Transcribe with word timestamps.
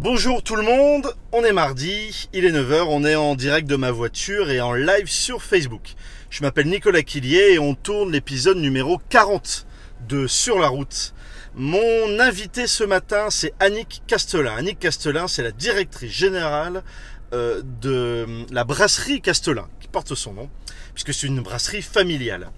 Bonjour 0.00 0.44
tout 0.44 0.54
le 0.54 0.62
monde, 0.62 1.12
on 1.32 1.42
est 1.42 1.52
mardi, 1.52 2.28
il 2.32 2.44
est 2.44 2.52
9h, 2.52 2.84
on 2.88 3.04
est 3.04 3.16
en 3.16 3.34
direct 3.34 3.68
de 3.68 3.74
ma 3.74 3.90
voiture 3.90 4.48
et 4.48 4.60
en 4.60 4.72
live 4.72 5.08
sur 5.08 5.42
Facebook. 5.42 5.94
Je 6.30 6.42
m'appelle 6.42 6.68
Nicolas 6.68 7.02
Quillier 7.02 7.54
et 7.54 7.58
on 7.58 7.74
tourne 7.74 8.12
l'épisode 8.12 8.58
numéro 8.58 9.00
40 9.08 9.66
de 10.06 10.28
Sur 10.28 10.60
la 10.60 10.68
route. 10.68 11.14
Mon 11.56 12.20
invité 12.20 12.68
ce 12.68 12.84
matin, 12.84 13.26
c'est 13.30 13.52
Annick 13.58 14.02
Castelin. 14.06 14.54
Annick 14.54 14.78
Castelin, 14.78 15.26
c'est 15.26 15.42
la 15.42 15.50
directrice 15.50 16.12
générale 16.12 16.84
euh, 17.32 17.62
de 17.82 18.24
la 18.52 18.62
brasserie 18.62 19.20
Castelin, 19.20 19.66
qui 19.80 19.88
porte 19.88 20.14
son 20.14 20.32
nom, 20.32 20.48
puisque 20.94 21.12
c'est 21.12 21.26
une 21.26 21.40
brasserie 21.40 21.82
familiale. 21.82 22.52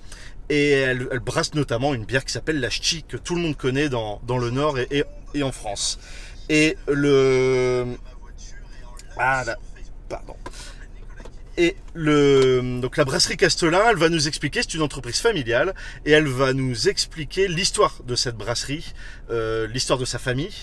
Et 0.51 0.73
elle, 0.73 1.09
brasse 1.25 1.55
notamment 1.55 1.95
une 1.95 2.05
bière 2.05 2.25
qui 2.27 2.33
s'appelle 2.33 2.61
la 2.61 2.69
Ch'ti, 2.69 3.03
que 3.05 3.17
tout 3.17 3.35
le 3.35 3.41
monde 3.41 3.57
connaît 3.57 3.89
dans, 3.89 4.21
le 4.29 4.51
Nord 4.51 4.77
et 4.79 5.43
en 5.43 5.53
France. 5.53 5.99
Et 6.51 6.77
le... 6.89 7.97
Ah, 9.17 9.45
là, 9.47 9.57
pardon. 10.09 10.35
Et 11.57 11.77
le, 11.95 12.81
donc 12.81 12.97
la 12.97 13.05
brasserie 13.05 13.37
Castelin, 13.37 13.83
elle 13.91 13.97
va 13.97 14.09
nous 14.09 14.29
expliquer, 14.29 14.61
c'est 14.63 14.75
une 14.75 14.83
entreprise 14.83 15.19
familiale, 15.21 15.75
et 16.07 16.13
elle 16.13 16.29
va 16.29 16.53
nous 16.53 16.89
expliquer 16.89 17.49
l'histoire 17.49 17.99
de 18.07 18.15
cette 18.15 18.37
brasserie, 18.37 18.93
euh, 19.31 19.67
l'histoire 19.67 19.99
de 19.99 20.05
sa 20.05 20.19
famille. 20.19 20.55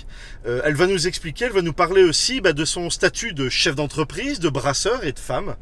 Euh, 0.45 0.62
elle 0.63 0.76
va 0.76 0.88
nous 0.88 1.08
expliquer, 1.08 1.45
elle 1.45 1.52
va 1.52 1.62
nous 1.62 1.73
parler 1.73 2.04
aussi 2.04 2.40
bah, 2.40 2.54
de 2.54 2.63
son 2.63 2.90
statut 2.90 3.34
de 3.34 3.49
chef 3.49 3.76
d'entreprise, 3.76 4.40
de 4.40 4.48
brasseur 4.49 5.04
et 5.04 5.12
de 5.12 5.20
femme. 5.20 5.55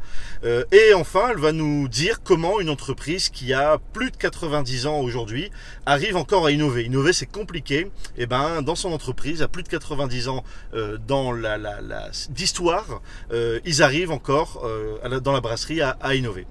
Euh, 0.43 0.63
et 0.71 0.93
enfin, 0.93 1.29
elle 1.31 1.39
va 1.39 1.51
nous 1.51 1.87
dire 1.87 2.21
comment 2.23 2.59
une 2.59 2.69
entreprise 2.69 3.29
qui 3.29 3.53
a 3.53 3.79
plus 3.93 4.11
de 4.11 4.17
90 4.17 4.85
ans 4.85 4.99
aujourd'hui 4.99 5.49
arrive 5.87 6.15
encore 6.15 6.45
à 6.45 6.51
innover. 6.51 6.83
Innover, 6.83 7.13
c'est 7.13 7.25
compliqué. 7.25 7.89
Et 8.17 8.27
ben, 8.27 8.61
dans 8.61 8.75
son 8.75 8.91
entreprise, 8.91 9.41
à 9.41 9.47
plus 9.47 9.63
de 9.63 9.69
90 9.69 10.27
ans 10.27 10.43
euh, 10.75 10.97
dans 11.07 11.31
la, 11.31 11.57
la, 11.57 11.81
la- 11.81 12.09
d'histoire, 12.29 13.01
euh, 13.31 13.59
ils 13.65 13.81
arrivent 13.81 14.11
encore 14.11 14.63
euh, 14.65 15.19
dans 15.19 15.31
la 15.31 15.41
brasserie 15.41 15.54
à, 15.81 16.15
innover. 16.15 16.45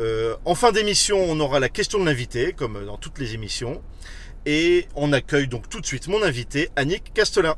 Euh, 0.00 0.36
en 0.44 0.54
fin 0.54 0.72
d'émission, 0.72 1.18
on 1.18 1.40
aura 1.40 1.60
la 1.60 1.68
question 1.68 1.98
de 1.98 2.04
l'invité, 2.04 2.52
comme 2.52 2.84
dans 2.86 2.96
toutes 2.96 3.18
les 3.18 3.34
émissions. 3.34 3.82
Et 4.46 4.86
on 4.94 5.12
accueille 5.12 5.48
donc 5.48 5.68
tout 5.68 5.80
de 5.80 5.86
suite 5.86 6.08
mon 6.08 6.22
invité, 6.22 6.70
Annick 6.76 7.12
Castelin. 7.12 7.56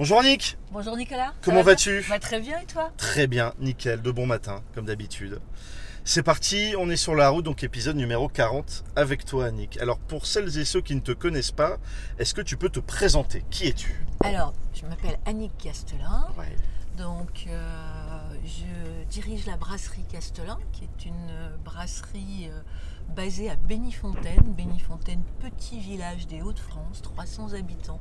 Bonjour 0.00 0.20
Annick, 0.20 0.56
Bonjour 0.72 0.96
Nicolas. 0.96 1.34
Comment 1.42 1.58
va 1.58 1.72
vas-tu 1.72 2.02
Bah, 2.08 2.18
Très 2.18 2.40
bien 2.40 2.58
et 2.58 2.64
toi 2.64 2.90
Très 2.96 3.26
bien, 3.26 3.52
nickel, 3.58 4.00
de 4.00 4.10
bon 4.10 4.24
matin, 4.24 4.62
comme 4.74 4.86
d'habitude. 4.86 5.42
C'est 6.04 6.22
parti, 6.22 6.72
on 6.78 6.88
est 6.88 6.96
sur 6.96 7.14
la 7.14 7.28
route, 7.28 7.44
donc 7.44 7.62
épisode 7.64 7.96
numéro 7.96 8.26
40 8.26 8.84
avec 8.96 9.26
toi 9.26 9.44
Annick. 9.44 9.76
Alors 9.76 9.98
pour 9.98 10.24
celles 10.24 10.56
et 10.56 10.64
ceux 10.64 10.80
qui 10.80 10.94
ne 10.94 11.00
te 11.00 11.12
connaissent 11.12 11.52
pas, 11.52 11.76
est-ce 12.18 12.32
que 12.32 12.40
tu 12.40 12.56
peux 12.56 12.70
te 12.70 12.80
présenter 12.80 13.44
Qui 13.50 13.66
es-tu 13.66 14.02
Alors, 14.24 14.54
je 14.72 14.86
m'appelle 14.86 15.18
Annick 15.26 15.52
Castelin. 15.58 16.28
Ouais. 16.38 16.46
Donc, 16.96 17.44
euh, 17.48 18.20
je 18.42 19.04
dirige 19.10 19.44
la 19.44 19.58
brasserie 19.58 20.04
Castelin, 20.10 20.58
qui 20.72 20.84
est 20.84 21.04
une 21.04 21.30
euh, 21.30 21.56
brasserie 21.62 22.48
euh, 22.50 22.60
basée 23.14 23.50
à 23.50 23.56
Bénifontaine. 23.56 24.54
Bénifontaine, 24.56 25.22
petit 25.40 25.78
village 25.78 26.26
des 26.26 26.40
Hauts-de-France, 26.40 27.02
300 27.02 27.52
habitants. 27.52 28.00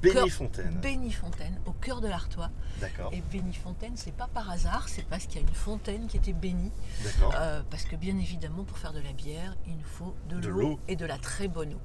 Bénifontaine. 0.00 0.78
Bénifontaine, 0.80 1.58
au 1.66 1.72
cœur 1.72 2.00
de 2.00 2.08
l'Artois. 2.08 2.50
D'accord, 2.80 3.10
Et 3.12 3.22
Bénifontaine, 3.32 3.92
c'est 3.96 4.14
pas 4.14 4.28
par 4.32 4.50
hasard, 4.50 4.88
c'est 4.88 5.06
parce 5.06 5.26
qu'il 5.26 5.40
y 5.40 5.44
a 5.44 5.48
une 5.48 5.54
fontaine 5.54 6.06
qui 6.06 6.16
était 6.16 6.32
bénie. 6.32 6.72
d'accord. 7.02 7.34
Euh, 7.36 7.62
parce 7.70 7.84
que 7.84 7.96
bien 7.96 8.16
évidemment, 8.18 8.64
pour 8.64 8.78
faire 8.78 8.92
de 8.92 9.00
la 9.00 9.12
bière, 9.12 9.56
il 9.66 9.76
nous 9.76 9.84
faut 9.84 10.14
de, 10.28 10.48
l'eau. 10.48 10.78
et 10.88 10.96
de 10.96 11.06
la 11.06 11.18
très 11.18 11.48
bonne 11.48 11.74
eau. 11.74 11.80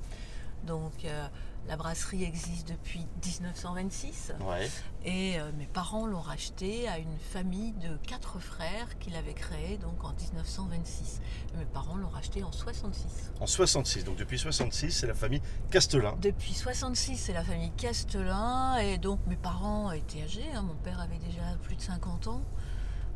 Donc 0.68 1.06
euh, 1.06 1.28
la 1.68 1.76
brasserie 1.78 2.24
existe 2.24 2.68
depuis 2.70 3.06
1926 3.26 4.34
Ouais, 4.42 4.70
et 5.06 5.40
euh, 5.40 5.52
mes 5.58 5.66
parents 5.68 6.06
l'ont 6.08 6.20
racheté 6.22 6.88
à 6.88 6.98
une 7.00 7.18
famille 7.32 7.72
de 7.74 7.96
quatre 8.08 8.40
frères 8.40 8.98
qui 9.00 9.10
l'avaient 9.10 9.34
créé 9.34 9.78
donc 9.78 10.04
en 10.04 10.14
1926. 10.14 11.22
Et 11.54 11.58
mes 11.58 11.66
parents 11.66 11.96
l'ont 11.98 12.10
racheté 12.10 12.44
en 12.44 12.52
66. 12.52 13.32
en 13.40 13.48
66, 13.48 14.04
donc 14.04 14.18
depuis 14.18 14.38
66, 14.40 14.92
c'est 14.92 15.08
la 15.08 15.14
famille 15.14 15.42
Castelin. 15.72 16.16
Depuis 16.22 16.54
66, 16.54 17.18
c'est 17.18 17.34
la 17.34 17.44
famille 17.44 17.72
Castelin 17.78 18.78
et 18.78 18.98
donc 18.98 19.20
mes 19.28 19.36
parents 19.38 19.92
étaient 19.92 20.24
âgés. 20.24 20.46
hein. 20.54 20.62
Mon 20.64 20.76
père 20.76 21.00
avait 21.00 21.20
déjà 21.20 21.42
plus 21.64 21.76
de 21.76 21.82
50 21.82 22.28
ans. 22.28 22.42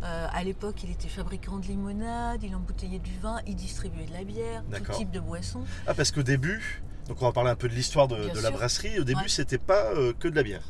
Euh, 0.03 0.27
à 0.33 0.43
l'époque, 0.43 0.83
il 0.83 0.91
était 0.91 1.07
fabricant 1.07 1.57
de 1.59 1.65
limonade, 1.65 2.43
il 2.43 2.53
embouteillait 2.55 2.99
du 2.99 3.17
vin, 3.19 3.39
il 3.47 3.55
distribuait 3.55 4.05
de 4.05 4.11
la 4.11 4.25
bière, 4.25 4.63
tout 4.77 4.91
type 4.97 5.11
de 5.11 5.19
boisson. 5.21 5.63
Ah 5.87 5.93
parce 5.93 6.11
qu'au 6.11 6.23
début, 6.23 6.83
donc 7.07 7.21
on 7.21 7.25
va 7.25 7.31
parler 7.31 7.49
un 7.51 7.55
peu 7.55 7.67
de 7.69 7.73
l'histoire 7.73 8.07
de, 8.07 8.15
la 8.41 8.51
brasserie, 8.51 8.99
au 8.99 9.03
début 9.03 9.21
Ouais. 9.21 9.27
c'était 9.27 9.57
pas 9.57 9.91
euh, 9.93 10.13
que 10.19 10.27
de 10.27 10.35
la 10.35 10.43
bière. 10.43 10.63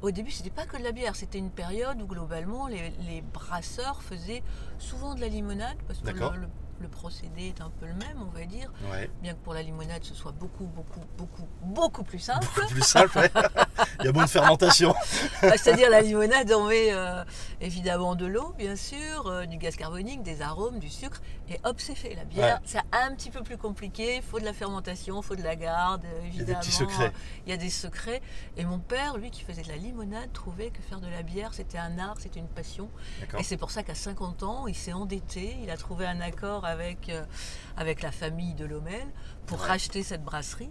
Au 0.00 0.12
début, 0.12 0.30
c'était 0.30 0.50
pas 0.50 0.64
que 0.64 0.76
de 0.76 0.84
la 0.84 0.92
bière, 0.92 1.16
c'était 1.16 1.38
une 1.38 1.50
période 1.50 2.00
où 2.00 2.06
globalement 2.06 2.68
les, 2.68 2.90
les 3.08 3.20
brasseurs 3.20 4.00
faisaient 4.00 4.44
souvent 4.78 5.16
de 5.16 5.20
la 5.20 5.26
limonade 5.28 5.76
parce 5.88 5.98
que 6.00 6.10
le, 6.10 6.14
le- 6.42 6.48
le 6.80 6.86
procédé 6.86 7.48
est 7.48 7.60
un 7.60 7.70
peu 7.80 7.86
le 7.86 7.94
même, 7.94 8.22
on 8.22 8.30
va 8.38 8.44
dire, 8.44 8.72
Ouais, 8.92 9.10
bien 9.20 9.34
que 9.34 9.40
pour 9.40 9.52
la 9.52 9.62
limonade 9.64 10.04
ce 10.04 10.14
soit 10.14 10.30
beaucoup, 10.30 10.66
beaucoup, 10.66 11.00
beaucoup, 11.16 11.48
beaucoup 11.64 12.04
plus 12.04 12.20
simple. 12.20 12.46
beaucoup 12.54 12.68
plus 12.70 12.84
simple, 12.86 13.18
ouais. 13.18 13.30
Il 14.00 14.04
y 14.04 14.08
a 14.08 14.12
de 14.12 14.26
fermentation. 14.26 14.94
Bah, 15.42 15.52
C'est-à-dire 15.56 15.90
la 15.90 16.00
limonade, 16.02 16.52
on 16.52 16.68
met 16.68 16.92
euh, 16.92 17.24
évidemment 17.60 18.14
de 18.14 18.26
l'eau, 18.26 18.54
bien 18.56 18.76
sûr, 18.76 19.26
euh, 19.26 19.46
du 19.46 19.56
gaz 19.56 19.76
carbonique, 19.76 20.22
des 20.22 20.40
arômes, 20.42 20.78
du 20.78 20.88
sucre, 20.88 21.20
et 21.48 21.58
hop, 21.64 21.76
c'est 21.80 21.94
fait. 21.94 22.14
La 22.14 22.24
bière, 22.24 22.56
Ouais. 22.56 22.62
c'est 22.64 22.78
un 22.92 23.14
petit 23.14 23.30
peu 23.30 23.42
plus 23.42 23.56
compliqué. 23.56 24.16
Il 24.16 24.22
faut 24.22 24.38
de 24.38 24.44
la 24.44 24.52
fermentation, 24.52 25.20
il 25.20 25.24
faut 25.24 25.36
de 25.36 25.42
la 25.42 25.56
garde, 25.56 26.04
euh, 26.04 26.08
Il 26.20 26.24
y 26.24 26.24
a 26.24 26.26
évidemment. 26.28 26.46
des 26.60 26.64
petits 26.66 26.72
secrets. 26.76 27.12
Il 27.46 27.50
y 27.50 27.52
a 27.52 27.56
des 27.56 27.70
secrets. 27.70 28.22
Et 28.56 28.64
mon 28.64 28.78
père, 28.78 29.16
lui, 29.16 29.30
qui 29.30 29.42
faisait 29.42 29.62
de 29.62 29.68
la 29.68 29.76
limonade, 29.76 30.32
trouvait 30.32 30.70
que 30.70 30.82
faire 30.82 31.00
de 31.00 31.08
la 31.08 31.22
bière, 31.22 31.52
c'était 31.54 31.78
un 31.78 31.98
art, 31.98 32.16
c'était 32.20 32.40
une 32.40 32.48
passion. 32.48 32.88
Et 33.38 33.42
c'est 33.42 33.56
pour 33.56 33.70
ça 33.70 33.82
qu'à 33.82 33.94
50 33.94 34.42
ans, 34.42 34.66
il 34.68 34.74
s'est 34.76 34.92
endetté. 34.92 35.56
Il 35.62 35.70
a 35.70 35.76
trouvé 35.76 36.06
un 36.06 36.20
accord 36.20 36.64
avec, 36.64 37.08
euh, 37.08 37.24
avec 37.76 38.02
la 38.02 38.12
famille 38.12 38.54
de 38.54 38.64
Lomel 38.64 39.06
pour 39.46 39.60
Ouais. 39.60 39.66
racheter 39.68 40.02
cette 40.02 40.22
brasserie. 40.22 40.70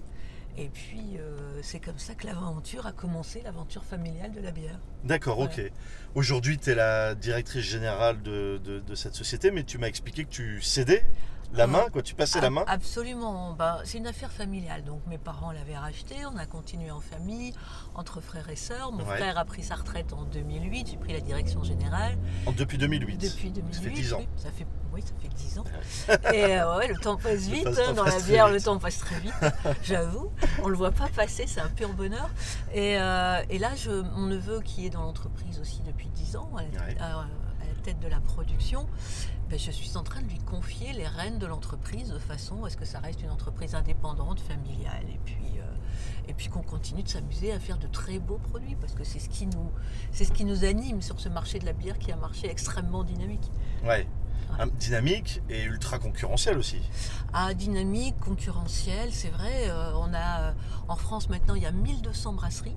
Et 0.59 0.69
puis, 0.69 1.17
euh, 1.19 1.59
c'est 1.61 1.79
comme 1.79 1.99
ça 1.99 2.15
que 2.15 2.25
l'aventure 2.25 2.87
a 2.87 2.91
commencé, 2.91 3.41
l'aventure 3.43 3.83
familiale 3.83 4.31
de 4.31 4.41
la 4.41 4.49
bière. 4.51 4.79
D'accord, 5.03 5.37
ok. 5.39 5.61
Aujourd'hui, 6.15 6.57
tu 6.57 6.71
es 6.71 6.75
la 6.75 7.13
directrice 7.13 7.63
générale 7.63 8.21
de, 8.23 8.59
de- 8.63 8.79
de 8.79 8.95
cette 8.95 9.13
société, 9.13 9.51
mais 9.51 9.63
tu 9.63 9.77
m'as 9.77 9.87
expliqué 9.87 10.23
que 10.25 10.29
tu 10.31 10.59
cédais 10.61 11.05
la 11.53 11.67
main, 11.67 11.85
quoi. 11.91 12.01
Tu 12.01 12.13
passais 12.15 12.41
la 12.41 12.49
main? 12.49 12.63
Absolument. 12.67 13.53
Ben, 13.53 13.77
c'est 13.83 13.97
une 13.97 14.07
affaire 14.07 14.31
familiale. 14.31 14.83
Donc 14.83 15.01
mes 15.07 15.17
parents 15.17 15.51
l'avaient 15.51 15.77
racheté, 15.77 16.15
on 16.31 16.37
a 16.37 16.45
continué 16.45 16.91
en 16.91 16.99
famille, 17.01 17.53
entre 17.95 18.21
frères 18.21 18.49
et 18.49 18.55
sœurs. 18.55 18.91
Mon 18.91 19.05
Ouais. 19.05 19.15
frère 19.17 19.37
a 19.37 19.45
pris 19.45 19.63
sa 19.63 19.75
retraite 19.75 20.13
en 20.13 20.23
2008, 20.23 20.87
j'ai 20.91 20.97
pris 20.97 21.13
la 21.13 21.19
direction 21.21 21.63
générale. 21.63 22.17
En- 22.45 22.51
depuis 22.51 22.77
2008. 22.77 23.17
Depuis 23.17 23.49
2008. 23.51 23.73
Ça 23.75 23.81
fait 23.81 23.89
10 23.89 24.13
ans. 24.13 24.17
Oui, 24.19 24.27
ça 24.37 24.51
fait, 24.51 24.67
oui, 24.93 25.01
ça 25.01 25.13
fait 25.21 25.27
10 25.33 25.59
ans. 25.59 25.63
et 26.33 26.57
euh, 26.57 26.77
ouais, 26.77 26.87
le 26.87 26.97
temps 26.99 27.17
passe 27.17 27.41
vite. 27.47 27.63
passe- 27.63 27.79
hein, 27.79 27.93
dans 27.93 28.03
passe 28.03 28.19
la 28.19 28.25
bière, 28.25 28.49
le 28.49 28.61
temps 28.61 28.77
passe 28.77 28.97
très 28.99 29.19
vite. 29.19 29.33
J'avoue. 29.83 30.31
On 30.63 30.67
le 30.69 30.75
voit 30.75 30.91
pas 30.91 31.07
passer, 31.07 31.45
c'est 31.47 31.61
un 31.61 31.69
pur 31.69 31.93
bonheur. 31.93 32.29
Et, 32.73 32.99
euh, 32.99 33.41
et 33.49 33.57
là, 33.59 33.69
je, 33.75 33.91
mon 33.91 34.27
neveu 34.27 34.61
qui 34.61 34.85
est 34.85 34.89
dans 34.89 35.01
l'entreprise 35.03 35.59
aussi 35.59 35.81
depuis 35.85 36.09
10 36.09 36.35
ans, 36.35 36.49
la, 36.55 36.61
Ouais. 36.63 36.95
la 36.99 37.27
tête 37.87 37.99
de 38.01 38.07
la 38.09 38.19
production, 38.19 38.85
ben, 39.49 39.57
je 39.57 39.71
suis 39.71 39.95
en 39.95 40.03
train 40.03 40.21
de 40.21 40.27
lui 40.27 40.39
confier 40.39 40.91
les 40.91 41.07
rênes 41.07 41.39
de 41.39 41.45
l'entreprise 41.45 42.09
de 42.09 42.19
façon 42.19 42.65
à 42.65 42.69
ce 42.69 42.75
que 42.75 42.83
ça 42.83 42.99
reste 42.99 43.21
une 43.21 43.29
entreprise 43.29 43.75
indépendante, 43.75 44.41
familiale, 44.41 45.05
et 45.09 45.19
puis, 45.23 45.37
euh, 45.59 45.63
et 46.27 46.33
puis 46.33 46.49
qu'on 46.49 46.63
continue 46.63 47.01
de 47.01 47.07
s'amuser 47.07 47.53
à 47.53 47.59
faire 47.61 47.77
de 47.77 47.87
très 47.87 48.19
beaux 48.19 48.39
produits, 48.39 48.75
parce 48.75 48.93
que 48.93 49.05
c'est 49.05 49.19
ce, 49.19 49.29
qui 49.29 49.47
nous- 49.47 49.71
c'est 50.11 50.25
ce 50.25 50.33
qui 50.33 50.43
nous 50.43 50.65
anime 50.65 51.01
sur 51.01 51.17
ce 51.21 51.29
marché 51.29 51.59
de 51.59 51.65
la 51.65 51.71
bière 51.71 51.97
qui 51.97 52.09
est 52.09 52.13
un 52.13 52.17
marché 52.17 52.49
extrêmement 52.51 53.05
dynamique. 53.05 53.49
Ouais. 53.85 54.05
Un- 54.59 54.67
dynamique 54.67 55.41
et 55.49 55.63
ultra 55.63 55.97
concurrentiel 55.97 56.57
aussi. 56.57 56.81
Ah, 57.33 57.53
dynamique, 57.53 58.19
concurrentiel, 58.19 59.13
c'est 59.13 59.29
vrai. 59.29 59.69
euh, 59.69 59.93
on 59.95 60.13
a, 60.13 60.41
euh, 60.41 60.53
en 60.89 60.97
France 60.97 61.29
maintenant, 61.29 61.55
il 61.55 61.63
y 61.63 61.65
a 61.65 61.71
1200 61.71 62.33
brasseries. 62.33 62.75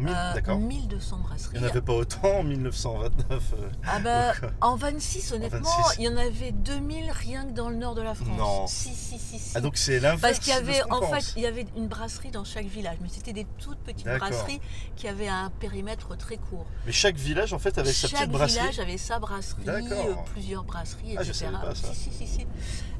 Mille- 0.00 0.14
Euh, 0.16 0.34
D'accord. 0.34 0.58
1200 0.58 1.18
brasseries. 1.18 1.52
Il 1.56 1.60
n'y 1.60 1.66
en 1.66 1.70
avait 1.70 1.80
pas 1.80 1.92
autant 1.94 2.38
en 2.38 2.42
1929. 2.42 3.52
euh. 3.58 3.68
Ah 3.86 3.98
bah, 4.00 4.32
Donc, 4.34 4.44
euh, 4.44 4.50
en 4.60 4.76
26, 4.76 5.32
honnêtement, 5.32 5.60
26. 5.60 5.96
il 5.98 6.04
y 6.04 6.08
en 6.08 6.16
avait 6.16 6.52
2000 6.52 7.10
rien 7.10 7.44
que 7.44 7.52
dans 7.52 7.68
le 7.68 7.76
nord 7.76 7.94
de 7.94 8.02
la 8.02 8.14
France. 8.14 8.28
Non. 8.38 8.66
Si, 8.66 8.88
si, 8.94 9.18
si, 9.18 9.38
si. 9.38 9.52
Ah 9.54 9.60
donc 9.60 9.76
c'est 9.76 10.00
l'inverse. 10.00 10.20
Parce 10.22 10.38
qu'il 10.38 10.52
y 10.52 10.56
avait, 10.56 10.82
en 10.90 11.00
pense. 11.00 11.10
fait, 11.26 11.32
il 11.36 11.42
y 11.42 11.46
avait 11.46 11.66
une 11.76 11.88
brasserie 11.88 12.30
dans 12.30 12.44
chaque 12.44 12.66
village, 12.66 12.96
mais 13.00 13.08
c'était 13.08 13.32
des 13.32 13.46
toutes 13.58 13.78
petites 13.78 14.06
brasseries 14.06 14.60
qui 14.96 15.06
avaient 15.08 15.28
un 15.28 15.50
périmètre 15.60 16.16
très 16.16 16.36
court. 16.36 16.66
Mais 16.86 16.92
chaque 16.92 17.16
village 17.16 17.52
en 17.52 17.58
fait 17.58 17.76
avait 17.78 17.92
sa 17.92 18.08
Chaque 18.08 18.20
petite 18.20 18.32
brasserie. 18.32 18.60
village 18.60 18.80
avait 18.80 18.98
sa 18.98 19.18
brasserie, 19.18 19.64
euh, 19.68 20.14
plusieurs 20.32 20.64
brasseries, 20.64 21.16
Ah, 21.18 21.22
je 21.22 21.30
etc. 21.30 21.46
pas 21.60 21.74
ça. 21.74 21.92
Si, 21.92 22.10
si, 22.10 22.12
si, 22.12 22.26
si. 22.26 22.46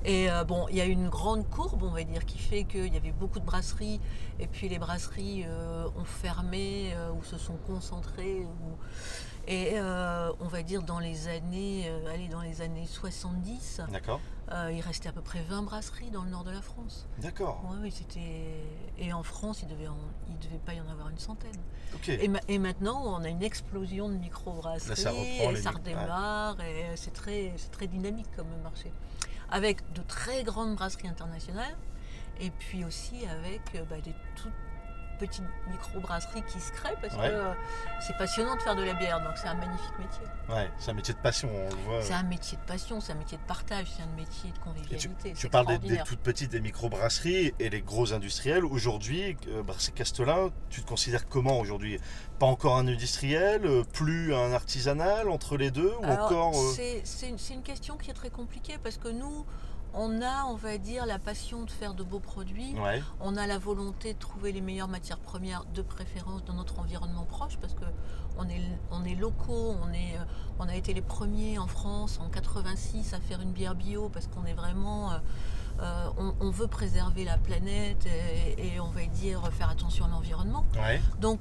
Et 0.04 0.28
bon, 0.48 0.66
il 0.70 0.76
y 0.76 0.80
a 0.80 0.86
une 0.86 1.08
grande 1.10 1.46
courbe, 1.50 1.82
on 1.82 1.90
va 1.90 2.02
dire, 2.04 2.24
qui 2.24 2.38
fait 2.38 2.64
qu'il 2.64 2.92
y 2.92 2.96
avait 2.96 3.12
beaucoup 3.12 3.38
de 3.38 3.44
brasseries, 3.44 4.00
et 4.38 4.46
puis 4.46 4.68
les 4.70 4.78
brasseries 4.78 5.44
ont 5.96 6.04
fermé 6.04 6.89
euh, 6.94 7.10
ou 7.12 7.22
se 7.24 7.38
sont 7.38 7.56
concentrées. 7.66 8.40
ou- 8.40 8.76
Et 9.48 9.72
euh, 9.80 10.30
on 10.40 10.46
va 10.48 10.62
dire 10.62 10.82
dans 10.82 10.98
les 11.00 11.26
années, 11.28 11.84
euh, 11.88 12.12
allez, 12.12 12.28
dans 12.28 12.42
les 12.42 12.60
années 12.60 12.86
70, 12.86 13.80
D'accord. 13.90 14.20
euh, 14.52 14.70
il 14.72 14.80
restait 14.80 15.08
à 15.08 15.12
peu 15.12 15.22
près 15.22 15.42
20 15.42 15.62
brasseries 15.62 16.10
dans 16.10 16.22
le 16.22 16.30
nord 16.30 16.44
de 16.44 16.50
la 16.50 16.60
France. 16.62 17.06
D'accord. 17.18 17.60
Oui, 17.70 17.78
oui, 17.82 17.90
c'était. 17.90 18.62
Et 18.98 19.12
en 19.12 19.22
France, 19.22 19.60
il 19.62 19.68
devait, 19.68 19.88
en- 19.88 19.96
il 20.28 20.38
devait 20.38 20.58
pas 20.64 20.74
y 20.74 20.80
en 20.80 20.88
avoir 20.88 21.08
une 21.08 21.18
centaine. 21.18 21.56
Ok. 21.94 22.08
Et, 22.10 22.28
ma- 22.28 22.40
et 22.48 22.58
maintenant, 22.58 23.02
on 23.04 23.24
a 23.24 23.28
une 23.28 23.42
explosion 23.42 24.08
de 24.08 24.14
micro-brasseries, 24.14 24.96
ça 24.96 25.10
reprend 25.10 25.24
et 25.50 25.54
les 25.54 25.62
ça 25.62 25.70
redémarre, 25.70 26.60
et 26.60 26.96
c'est 26.96 27.12
très, 27.12 27.52
c'est 27.56 27.70
très 27.72 27.86
dynamique 27.88 28.28
comme 28.36 28.46
marché. 28.62 28.92
Avec 29.50 29.78
de 29.94 30.02
très 30.02 30.44
grandes 30.44 30.76
brasseries 30.76 31.08
internationales, 31.08 31.76
et 32.40 32.50
puis 32.50 32.84
aussi 32.84 33.26
avec 33.26 33.62
bah, 33.88 33.96
des 34.04 34.14
toutes 34.36 34.52
petites 35.20 35.44
micro-brasseries 35.70 36.42
qui 36.44 36.58
se 36.58 36.72
créent, 36.72 36.96
parce 37.00 37.14
Ouais. 37.14 37.28
que 37.28 37.34
euh, 37.34 37.52
c'est 38.00 38.16
passionnant 38.16 38.56
de 38.56 38.62
faire 38.62 38.74
de 38.74 38.82
la 38.82 38.94
bière, 38.94 39.20
donc 39.20 39.32
c'est 39.36 39.48
un 39.48 39.54
magnifique 39.54 39.98
métier. 39.98 40.22
Ouais, 40.48 40.68
c'est 40.78 40.90
un 40.90 40.94
métier 40.94 41.14
de 41.14 41.18
passion, 41.18 41.48
on 41.54 41.68
le 41.68 41.82
voit. 41.84 42.02
C'est 42.02 42.14
un 42.14 42.22
métier 42.24 42.56
de 42.58 42.62
passion, 42.64 43.00
c'est 43.00 43.12
un 43.12 43.16
métier 43.16 43.38
de 43.38 43.42
partage, 43.44 43.86
c'est 43.96 44.02
un 44.02 44.16
métier 44.16 44.50
de 44.50 44.56
Et 44.56 44.60
convivialité. 44.60 45.32
tu, 45.32 45.38
tu 45.38 45.48
parles 45.48 45.78
des, 45.78 45.98
toutes 45.98 46.20
petites, 46.20 46.50
des 46.50 46.60
micro-brasseries 46.60 47.52
et 47.58 47.68
les 47.70 47.82
gros 47.82 48.12
industriels. 48.12 48.64
Aujourd'hui, 48.64 49.36
euh, 49.48 49.62
Brasserie 49.62 49.92
Castelin, 49.92 50.50
tu 50.70 50.82
te 50.82 50.88
considères 50.88 51.28
comment 51.28 51.60
aujourd'hui? 51.60 52.00
Pas 52.38 52.46
encore 52.46 52.76
un 52.78 52.88
industriel, 52.88 53.66
euh, 53.66 53.84
plus 53.84 54.34
un 54.34 54.52
artisanal, 54.52 55.28
entre 55.28 55.56
les 55.58 55.70
deux 55.70 55.92
Ou 56.00 56.04
Alors, 56.04 56.26
encore. 56.26 56.54
euh, 56.56 56.72
c'est- 57.04 57.28
une, 57.28 57.38
c'est 57.38 57.54
une 57.54 57.62
question 57.62 57.96
qui 57.98 58.10
est 58.10 58.14
très 58.14 58.30
compliquée 58.30 58.78
parce 58.82 58.96
que 58.96 59.08
nous, 59.08 59.44
on 59.94 60.22
a, 60.22 60.44
on 60.46 60.54
va 60.54 60.78
dire, 60.78 61.06
la 61.06 61.18
passion 61.18 61.62
de 61.64 61.70
faire 61.70 61.94
de 61.94 62.02
beaux 62.02 62.20
produits. 62.20 62.74
Ouais, 62.78 63.02
On 63.20 63.36
a 63.36 63.46
la 63.46 63.58
volonté 63.58 64.14
de 64.14 64.18
trouver 64.18 64.52
les 64.52 64.60
meilleures 64.60 64.88
matières 64.88 65.18
premières, 65.18 65.64
de 65.74 65.82
préférence 65.82 66.44
dans 66.44 66.54
notre 66.54 66.78
environnement 66.78 67.24
proche, 67.24 67.56
parce 67.60 67.74
que 67.74 67.84
on 68.38 68.48
est, 68.48 68.62
on 68.90 69.04
est 69.04 69.14
locaux, 69.14 69.74
on, 69.82 69.92
est, 69.92 70.16
euh, 70.16 70.24
on 70.58 70.68
a 70.68 70.74
été 70.74 70.94
les 70.94 71.02
premiers 71.02 71.58
en 71.58 71.66
France 71.66 72.18
en 72.24 72.28
86 72.30 73.12
à 73.14 73.20
faire 73.20 73.40
une 73.40 73.52
bière 73.52 73.74
bio, 73.74 74.08
parce 74.08 74.26
qu'on 74.28 74.44
est 74.46 74.54
vraiment, 74.54 75.12
euh, 75.12 75.18
euh, 75.82 76.08
on, 76.18 76.34
on 76.40 76.50
veut 76.50 76.68
préserver 76.68 77.24
la 77.24 77.36
planète 77.38 78.06
et, 78.06 78.74
et 78.74 78.80
on 78.80 78.88
va 78.90 79.04
dire 79.06 79.42
faire 79.52 79.68
attention 79.70 80.04
à 80.06 80.08
l'environnement. 80.08 80.64
ouais. 80.76 81.00
Donc 81.20 81.38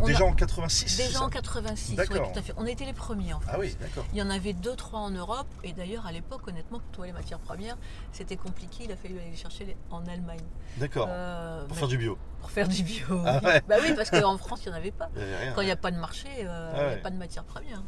On 0.00 0.06
déjà 0.06 0.20
a- 0.24 0.24
en 0.24 0.32
86 0.34 0.88
c'est 0.88 1.06
déjà 1.06 1.22
en 1.22 1.28
86, 1.28 1.96
oui, 1.98 2.06
tout 2.06 2.38
à 2.38 2.42
fait. 2.42 2.52
On 2.56 2.66
été 2.66 2.84
les 2.84 2.92
premiers 2.92 3.32
en 3.32 3.40
France. 3.40 3.54
Ah 3.56 3.60
oui, 3.60 3.76
d'accord. 3.80 4.04
Il 4.12 4.18
y 4.18 4.22
en 4.22 4.30
avait 4.30 4.52
deux, 4.52 4.74
trois 4.74 5.00
en 5.00 5.10
Europe. 5.10 5.46
Et 5.62 5.72
d'ailleurs, 5.72 6.06
à 6.06 6.12
l'époque, 6.12 6.46
honnêtement, 6.48 6.78
pour 6.80 6.90
trouver 6.90 7.08
les 7.08 7.14
matières 7.14 7.38
premières, 7.38 7.76
c'était 8.12 8.36
compliqué. 8.36 8.84
Il 8.84 8.92
a 8.92 8.96
fallu 8.96 9.18
aller 9.18 9.30
les 9.30 9.36
chercher 9.36 9.64
les- 9.64 9.76
en 9.90 10.04
Allemagne. 10.06 10.40
D'accord. 10.78 11.06
Euh, 11.08 11.60
Pour 11.66 11.74
mais- 11.74 11.78
faire 11.80 11.88
du 11.88 11.98
bio. 11.98 12.18
pour 12.40 12.50
faire 12.50 12.68
du 12.68 12.82
bio. 12.82 13.06
Ah 13.24 13.40
oui. 13.42 13.48
ouais. 13.50 13.62
Bah 13.68 13.76
oui, 13.82 13.92
parce 13.94 14.10
qu'en 14.10 14.36
France, 14.36 14.60
il 14.64 14.68
n'y 14.70 14.74
en 14.74 14.78
avait 14.78 14.90
pas. 14.90 15.08
Il 15.16 15.22
avait 15.22 15.36
rien. 15.36 15.52
Quand 15.52 15.60
il 15.62 15.66
n'y 15.66 15.70
a 15.70 15.76
pas 15.76 15.90
de 15.92 15.98
marché, 15.98 16.28
euh, 16.40 16.72
il 16.74 16.78
Ah 16.80 16.82
n'y 16.82 16.88
ouais. 16.88 16.94
a 16.94 17.02
pas 17.02 17.10
de 17.10 17.16
matières 17.16 17.44
premières. 17.44 17.82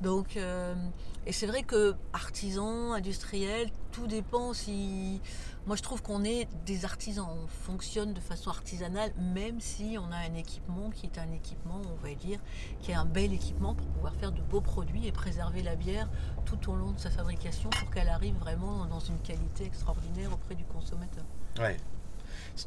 Donc, 0.00 0.36
euh, 0.36 0.74
et 1.26 1.32
c'est 1.32 1.46
vrai 1.46 1.62
que 1.62 1.94
artisans, 2.12 2.92
industriels, 2.92 3.70
tout 3.92 4.06
dépend 4.06 4.52
si. 4.52 5.20
Moi, 5.66 5.74
je 5.74 5.82
trouve 5.82 6.00
qu'on 6.00 6.22
est 6.22 6.46
des 6.64 6.84
artisans. 6.84 7.26
On 7.28 7.48
fonctionne 7.48 8.12
de 8.12 8.20
façon 8.20 8.50
artisanale, 8.50 9.12
même 9.18 9.60
si 9.60 9.96
on 9.98 10.12
a 10.12 10.16
un 10.16 10.34
équipement 10.34 10.90
qui 10.90 11.06
est 11.06 11.18
un 11.18 11.32
équipement, 11.32 11.82
on 11.84 12.06
va 12.06 12.14
dire, 12.14 12.38
qui 12.80 12.92
est 12.92 12.94
un 12.94 13.04
bel 13.04 13.32
équipement 13.32 13.74
pour 13.74 13.86
pouvoir 13.88 14.14
faire 14.14 14.30
de 14.30 14.40
beaux 14.42 14.60
produits 14.60 15.06
et 15.08 15.12
préserver 15.12 15.62
la 15.62 15.74
bière 15.74 16.08
tout 16.44 16.70
au 16.70 16.76
long 16.76 16.92
de 16.92 17.00
sa 17.00 17.10
fabrication 17.10 17.70
pour 17.70 17.90
qu'elle 17.90 18.08
arrive 18.08 18.36
vraiment 18.36 18.86
dans 18.86 19.00
une 19.00 19.18
qualité 19.18 19.64
extraordinaire 19.64 20.32
auprès 20.32 20.54
du 20.54 20.64
consommateur. 20.64 21.24
Ouais. 21.58 21.76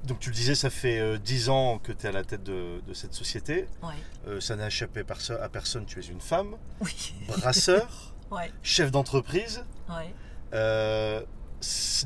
Donc 0.05 0.19
tu 0.19 0.29
le 0.29 0.35
disais, 0.35 0.55
ça 0.55 0.69
fait 0.69 0.99
euh, 0.99 1.17
10 1.17 1.49
ans 1.49 1.79
que 1.79 1.91
tu 1.91 2.05
es 2.05 2.09
à 2.09 2.11
la 2.11 2.23
tête 2.23 2.43
de, 2.43 2.81
de 2.87 2.93
cette 2.93 3.13
société. 3.13 3.65
Ouais. 3.83 3.89
Euh, 4.27 4.39
ça 4.39 4.55
n'a 4.55 4.67
échappé 4.67 5.03
perso- 5.03 5.33
à 5.41 5.49
personne, 5.49 5.85
tu 5.85 5.99
es 5.99 6.03
une 6.03 6.21
femme, 6.21 6.55
Oui. 6.81 7.13
brasseur, 7.27 8.13
Ouais. 8.31 8.51
chef 8.61 8.91
d'entreprise. 8.91 9.63
Ouais. 9.89 10.13
Euh, 10.53 11.23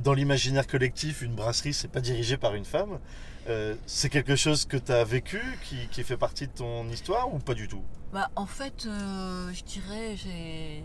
dans 0.03 0.13
l'imaginaire 0.13 0.65
collectif, 0.67 1.21
une 1.21 1.35
brasserie, 1.35 1.73
c'est 1.73 1.87
pas 1.89 2.01
dirigé 2.01 2.37
par 2.37 2.55
une 2.55 2.65
femme. 2.65 2.99
Euh, 3.49 3.75
c'est 3.85 4.09
quelque 4.09 4.35
chose 4.37 4.63
que 4.65 4.77
tu 4.77 4.91
as 4.93 5.03
vécu, 5.03 5.41
qui, 5.63 5.87
qui 5.89 6.03
fait 6.03 6.15
partie 6.17 6.47
de 6.47 6.53
ton 6.53 6.87
histoire 6.89 7.33
ou 7.33 7.39
pas 7.39 7.53
du 7.53 7.67
tout? 7.67 7.83
Bah, 8.13 8.29
en 8.37 8.45
fait, 8.45 8.85
euh, 8.85 9.51
je 9.53 9.63
dirais, 9.63 10.15
j'ai. 10.15 10.83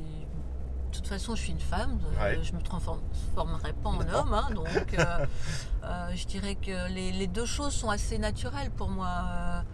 De 0.91 0.97
toute 0.97 1.07
façon, 1.07 1.35
je 1.37 1.43
suis 1.43 1.53
une 1.53 1.61
femme, 1.61 1.99
euh, 2.19 2.23
Ouais. 2.37 2.39
je 2.43 2.53
me 2.55 2.63
transformerai 2.63 3.73
pas 3.75 3.91
en 3.91 4.01
homme, 4.01 4.33
hein, 4.35 4.49
donc 4.55 4.69
euh, 4.99 5.05
euh, 5.85 6.11
je 6.15 6.27
dirais 6.27 6.55
que 6.55 6.89
les, 6.93 7.13
les 7.13 7.27
deux 7.27 7.45
choses 7.47 7.73
sont 7.75 7.91
assez 7.91 8.19
naturelles 8.19 8.71
pour 8.71 8.89
moi. 8.89 9.65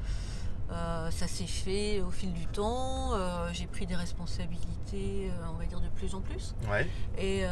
Euh, 0.72 1.10
ça 1.10 1.26
s'est 1.28 1.46
fait 1.46 2.00
au 2.00 2.10
fil 2.10 2.32
du 2.32 2.46
temps, 2.46 3.12
j'ai 3.52 3.66
pris 3.66 3.86
des 3.86 3.94
responsabilités, 3.94 5.30
on 5.48 5.58
va 5.58 5.66
dire, 5.66 5.80
de 5.80 5.88
plus 5.88 6.14
en 6.14 6.20
plus. 6.20 6.54
Ouais. 6.68 6.88
Et, 7.18 7.44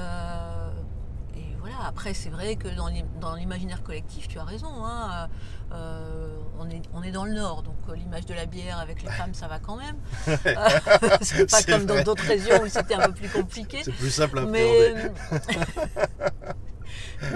et 1.36 1.56
voilà, 1.60 1.76
après, 1.86 2.14
c'est 2.14 2.28
vrai 2.30 2.56
que 2.56 2.68
dans 2.68 2.88
l'im- 2.88 3.06
dans 3.20 3.34
l'imaginaire 3.34 3.82
collectif, 3.82 4.28
tu 4.28 4.38
as 4.38 4.44
raison. 4.44 4.68
hein, 4.84 5.28
euh, 5.72 6.36
on, 6.60 6.68
est, 6.68 6.82
on 6.92 7.02
est 7.02 7.10
dans 7.12 7.24
le 7.24 7.32
Nord, 7.32 7.62
donc 7.62 7.76
euh, 7.88 7.94
l'image 7.94 8.26
de 8.26 8.34
la 8.34 8.44
bière 8.46 8.78
avec 8.78 9.02
les 9.02 9.08
femmes, 9.10 9.32
ça 9.32 9.48
va 9.48 9.58
quand 9.58 9.76
même. 9.76 9.96
Euh, 10.28 10.36
c'est 11.22 11.50
pas 11.50 11.62
comme 11.62 11.86
vrai. 11.86 11.96
dans 11.98 12.02
d'autres 12.04 12.24
régions 12.26 12.60
où 12.62 12.68
c'était 12.68 12.94
un 12.94 13.06
peu 13.08 13.12
plus 13.14 13.28
compliqué. 13.30 13.78
C'est 13.82 13.92
plus 13.92 14.10
simple 14.10 14.38
à 14.40 14.42
Mais. 14.46 14.94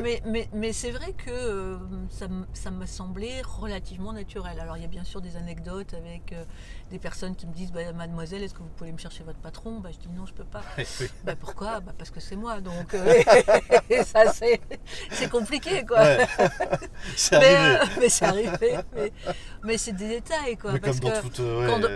mais, 0.06 0.22
mais, 0.24 0.48
mais 0.52 0.72
c'est 0.72 0.92
vrai 0.92 1.12
que 1.12 1.30
euh, 1.30 1.76
ça, 2.10 2.70
m'a 2.70 2.86
semblé 2.86 3.42
relativement 3.42 4.12
naturel. 4.12 4.60
Alors 4.60 4.76
il 4.76 4.82
y 4.82 4.84
a 4.84 4.88
bien 4.88 5.02
sûr 5.02 5.20
des 5.20 5.36
anecdotes 5.36 5.94
avec 5.94 6.32
euh, 6.32 6.44
des 6.90 7.00
personnes 7.00 7.34
qui 7.34 7.46
me 7.46 7.52
disent 7.52 7.72
bah, 7.72 7.92
Mademoiselle, 7.92 8.44
est-ce 8.44 8.54
que 8.54 8.60
vous 8.60 8.70
pouvez 8.76 8.92
me 8.92 8.98
chercher 8.98 9.24
votre 9.24 9.40
patron? 9.40 9.80
Bah, 9.80 9.88
Je 9.92 9.98
dis 9.98 10.08
non, 10.16 10.24
je 10.24 10.32
peux 10.32 10.44
pas. 10.44 10.62
Bah, 11.24 11.34
pourquoi? 11.34 11.80
Bah, 11.80 11.92
Parce 11.98 12.10
que 12.10 12.20
c'est 12.20 12.36
moi. 12.36 12.60
Donc 12.60 12.94
euh, 12.94 13.14
ça 14.04 14.32
c'est 14.32 14.60
c'est 15.10 15.28
compliqué 15.28 15.84
quoi. 15.84 15.98
Ouais. 15.98 16.26
c'est 17.16 17.40
mais 17.40 17.78
mais 17.98 18.08
c'est 18.08 18.24
arrivé. 18.24 18.78
Mais, 18.94 19.12
mais 19.64 19.78
c'est 19.78 19.92
des 19.92 20.08
détails 20.08 20.56
quoi. 20.56 20.72
Mais 20.72 20.78
parce 20.78 21.00
comme 21.00 21.10
dans 21.10 21.20
toute, 21.20 21.36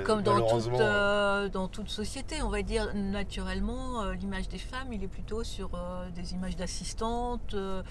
comme, 0.05 0.23
dans, 0.23 0.61
toute, 0.61 1.53
dans 1.53 1.69
toute 1.69 1.89
société, 1.89 2.43
on 2.43 2.49
va 2.49 2.63
dire 2.63 2.93
naturellement, 2.95 4.11
l'image 4.11 4.49
des 4.49 4.59
femmes, 4.59 4.93
il 4.93 5.05
est 5.05 5.09
plutôt 5.09 5.45
sur 5.45 5.71
des 6.15 6.33
images 6.33 6.57
d'assistantes, 6.57 7.55
euh, 7.55 7.83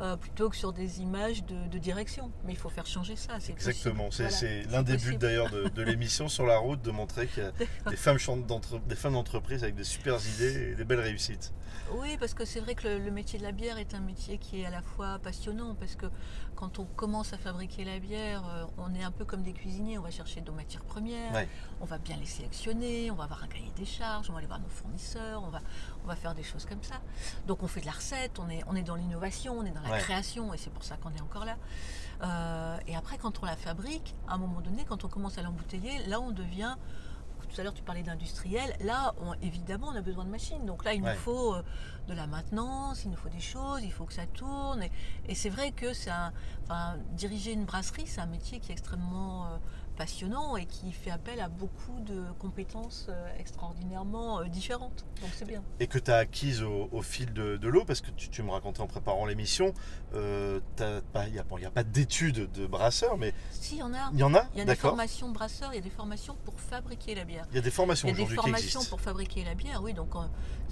euh, 0.00 0.16
plutôt 0.16 0.48
que 0.48 0.56
sur 0.56 0.72
des 0.72 1.00
images 1.00 1.44
de, 1.44 1.66
de 1.68 1.78
direction. 1.78 2.30
Mais 2.44 2.52
il 2.52 2.58
faut 2.58 2.68
faire 2.68 2.86
changer 2.86 3.16
ça. 3.16 3.34
c'est 3.40 3.52
Exactement, 3.52 4.10
c'est 4.10 4.28
Voilà, 4.28 4.62
l'un 4.70 4.82
des 4.82 4.96
buts 4.96 5.16
d'ailleurs 5.16 5.50
de, 5.50 5.68
de 5.68 5.82
l'émission 5.88 6.28
sur 6.28 6.46
la 6.46 6.58
route 6.58 6.82
de 6.82 6.90
montrer 6.90 7.26
qu'il 7.26 7.42
y 7.42 7.46
a 7.46 7.52
des 7.90 7.96
femmes 7.96 8.18
d'entreprise 9.12 9.62
avec 9.62 9.74
des 9.74 9.84
super 9.84 10.18
idées 10.34 10.72
et 10.72 10.74
des 10.74 10.84
belles 10.84 11.00
réussites. 11.00 11.52
Oui, 11.94 12.16
parce 12.18 12.34
que 12.34 12.44
c'est 12.44 12.60
vrai 12.60 12.74
que 12.74 12.86
le, 12.86 12.98
le 12.98 13.10
métier 13.10 13.38
de 13.38 13.44
la 13.44 13.52
bière 13.52 13.78
est 13.78 13.94
un 13.94 14.00
métier 14.00 14.38
qui 14.38 14.60
est 14.60 14.66
à 14.66 14.70
la 14.70 14.82
fois 14.82 15.18
passionnant, 15.18 15.74
parce 15.74 15.94
que 15.96 16.06
quand 16.54 16.78
on 16.78 16.84
commence 16.84 17.32
à 17.32 17.38
fabriquer 17.38 17.84
la 17.84 17.98
bière, 17.98 18.42
euh, 18.48 18.64
on 18.78 18.94
est 18.94 19.02
un 19.02 19.10
peu 19.10 19.24
comme 19.24 19.42
des 19.42 19.52
cuisiniers, 19.52 19.96
on 19.98 20.02
va 20.02 20.10
chercher 20.10 20.40
nos 20.42 20.52
matières 20.52 20.84
premières, 20.84 21.32
Ouais. 21.32 21.48
on 21.80 21.84
va 21.84 21.98
bien 21.98 22.16
les 22.16 22.26
sélectionner, 22.26 23.10
on 23.10 23.14
va 23.14 23.24
avoir 23.24 23.42
un 23.44 23.46
cahier 23.48 23.72
des 23.76 23.84
charges, 23.86 24.28
on 24.28 24.32
va 24.32 24.38
aller 24.38 24.46
voir 24.46 24.60
nos 24.60 24.68
fournisseurs, 24.68 25.42
on 25.42 25.48
va, 25.48 25.60
on 26.04 26.06
va 26.08 26.16
faire 26.16 26.34
des 26.34 26.42
choses 26.42 26.66
comme 26.66 26.82
ça. 26.82 26.96
Donc 27.46 27.62
on 27.62 27.68
fait 27.68 27.80
de 27.80 27.86
la 27.86 27.92
recette, 27.92 28.38
on 28.38 28.48
est, 28.50 28.62
on 28.66 28.74
est 28.76 28.82
dans 28.82 28.96
l'innovation, 28.96 29.56
on 29.58 29.64
est 29.64 29.70
dans 29.70 29.80
la 29.82 29.90
Ouais. 29.90 29.98
création, 30.00 30.52
et 30.52 30.58
c'est 30.58 30.70
pour 30.72 30.84
ça 30.84 30.96
qu'on 30.96 31.14
est 31.14 31.20
encore 31.22 31.44
là. 31.44 31.56
Euh, 32.22 32.76
et 32.88 32.96
après, 32.96 33.16
quand 33.18 33.40
on 33.42 33.46
la 33.46 33.56
fabrique, 33.56 34.14
à 34.26 34.34
un 34.34 34.38
moment 34.38 34.60
donné, 34.60 34.84
quand 34.84 35.04
on 35.04 35.08
commence 35.08 35.38
à 35.38 35.42
l'embouteiller, 35.42 36.04
là 36.06 36.20
on 36.20 36.32
devient 36.32 36.74
tout 37.48 37.60
à 37.60 37.64
l'heure 37.64 37.74
tu 37.74 37.82
parlais 37.82 38.02
d'industriel, 38.02 38.76
là 38.80 39.14
on- 39.22 39.34
évidemment 39.42 39.88
on 39.88 39.96
a 39.96 40.00
besoin 40.02 40.24
de 40.24 40.30
machines. 40.30 40.64
Donc 40.66 40.84
là 40.84 40.94
il 40.94 41.02
Ouais. 41.02 41.12
nous 41.14 41.18
faut 41.20 41.54
euh, 41.54 41.62
de 42.08 42.14
la 42.14 42.26
maintenance, 42.26 43.04
il 43.04 43.10
nous 43.10 43.16
faut 43.16 43.28
des 43.28 43.40
choses, 43.40 43.82
il 43.82 43.92
faut 43.92 44.04
que 44.04 44.12
ça 44.14 44.26
tourne. 44.26 44.82
Et, 44.82 44.90
et 45.28 45.34
c'est 45.34 45.50
vrai 45.50 45.72
que 45.72 45.92
c'est 45.92 46.10
un, 46.10 46.32
enfin, 46.64 46.96
diriger 47.12 47.52
une 47.52 47.64
brasserie, 47.64 48.06
c'est 48.06 48.20
un 48.20 48.26
métier 48.26 48.60
qui 48.60 48.70
est 48.70 48.74
extrêmement 48.74 49.46
euh, 49.46 49.56
passionnant 49.98 50.56
et 50.56 50.64
qui 50.64 50.92
fait 50.92 51.10
appel 51.10 51.40
à 51.40 51.48
beaucoup 51.48 51.98
de 52.06 52.22
compétences 52.38 53.06
euh, 53.08 53.28
extraordinairement 53.38 54.40
euh, 54.40 54.44
différentes. 54.44 55.04
Donc 55.20 55.30
c'est 55.34 55.44
bien. 55.44 55.62
Et 55.80 55.88
que 55.88 55.98
tu 55.98 56.10
as 56.10 56.16
acquises 56.18 56.62
au, 56.62 56.88
au 56.92 57.02
fil 57.02 57.32
de, 57.32 57.56
de 57.56 57.68
l'eau, 57.68 57.84
parce 57.84 58.00
que 58.00 58.10
tu, 58.12 58.30
tu 58.30 58.42
me 58.44 58.50
racontais 58.52 58.80
en 58.80 58.86
préparant 58.86 59.26
l'émission, 59.26 59.74
euh, 60.14 60.60
il 60.78 61.32
n'y 61.32 61.38
a, 61.38 61.68
a 61.68 61.70
pas 61.72 61.82
d'études 61.84 62.50
de 62.52 62.66
brasseur, 62.66 63.18
mais 63.18 63.34
Si, 63.50 63.74
il 63.74 63.78
y 63.78 63.82
en 63.82 63.92
a. 63.92 64.10
il 64.12 64.18
y 64.20 64.22
en 64.22 64.34
a, 64.34 64.46
Il 64.54 64.58
y 64.58 64.62
a 64.62 64.64
des 64.64 64.76
formations 64.76 65.28
de 65.28 65.34
brasseurs, 65.34 65.72
il 65.72 65.76
y 65.76 65.80
a 65.80 65.82
des 65.82 65.90
formations 65.90 66.36
pour 66.44 66.60
fabriquer 66.60 67.16
la 67.16 67.24
bière. 67.24 67.44
Il 67.50 67.56
y 67.56 67.58
a 67.58 67.62
des 67.62 67.70
formations 67.70 68.06
Il 68.06 68.12
y 68.12 68.14
a 68.14 68.16
des 68.16 68.22
aujourd'hui 68.22 68.38
qui 68.38 68.42
formations 68.42 68.84
pour 68.84 69.00
fabriquer 69.00 69.44
la 69.44 69.54
bière, 69.54 69.82
oui. 69.82 69.94
Donc, 69.94 70.14
euh, 70.14 70.20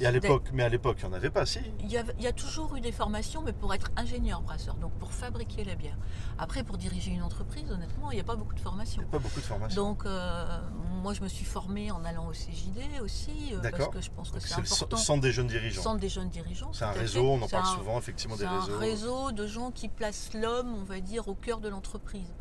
Et 0.00 0.06
à 0.06 0.12
l'époque, 0.12 0.50
mais 0.52 0.62
à 0.62 0.68
l'époque, 0.68 0.98
il 1.02 1.08
n'y 1.08 1.12
en 1.12 1.16
avait 1.16 1.30
pas, 1.30 1.46
si. 1.46 1.58
Il 1.80 1.90
y, 1.90 1.98
a, 1.98 2.04
il 2.18 2.22
y 2.24 2.28
a 2.28 2.32
toujours 2.32 2.76
eu 2.76 2.80
des 2.80 2.92
formations, 2.92 3.42
mais 3.42 3.52
pour 3.52 3.74
être 3.74 3.90
ingénieur 3.96 4.40
brasseur, 4.42 4.76
donc 4.76 4.92
pour 5.00 5.12
fabriquer 5.12 5.64
la 5.64 5.74
bière. 5.74 5.96
Après, 6.38 6.62
pour 6.62 6.76
diriger 6.78 7.10
une 7.10 7.22
entreprise, 7.22 7.70
honnêtement, 7.72 8.12
il 8.12 8.14
n'y 8.14 8.20
a 8.20 8.24
pas 8.24 8.36
beaucoup 8.36 8.54
de 8.54 8.60
formations. 8.60 9.02
Pas 9.16 9.22
beaucoup 9.22 9.40
de 9.40 9.44
formations. 9.46 9.82
Donc, 9.82 10.04
euh, 10.06 10.60
moi, 11.02 11.12
je 11.14 11.20
me 11.22 11.28
suis 11.28 11.44
formée 11.44 11.90
en 11.90 12.04
allant 12.04 12.26
au 12.26 12.32
CJD 12.32 13.00
aussi, 13.02 13.52
euh, 13.54 13.60
parce 13.70 13.88
que 13.88 14.00
je 14.00 14.10
pense 14.10 14.30
que 14.30 14.40
c'est 14.40 14.48
c'est 14.48 14.60
le 14.60 14.66
important. 14.66 14.96
cen- 14.96 15.00
centre 15.04 15.20
des 15.22 15.32
jeunes 15.32 15.46
dirigeants. 15.46 15.82
Centre 15.82 16.00
des 16.00 16.08
jeunes 16.08 16.28
dirigeants. 16.28 16.72
C'est 16.72 16.84
un 16.84 16.90
réseau, 16.92 17.20
fait. 17.22 17.28
on 17.28 17.42
en 17.42 17.48
parle 17.48 17.66
un- 17.66 17.76
souvent, 17.78 17.98
effectivement, 17.98 18.36
des 18.36 18.42
C'est 18.42 18.46
un 18.48 18.60
réseaux. 18.60 18.78
réseau 18.78 19.32
de 19.32 19.46
gens 19.46 19.70
qui 19.70 19.88
placent 19.88 20.32
l'homme, 20.34 20.74
on 20.74 20.84
va 20.84 21.00
dire, 21.00 21.28
au 21.28 21.34
cœur 21.34 21.60
de 21.60 21.68
l'entreprise. 21.68 22.34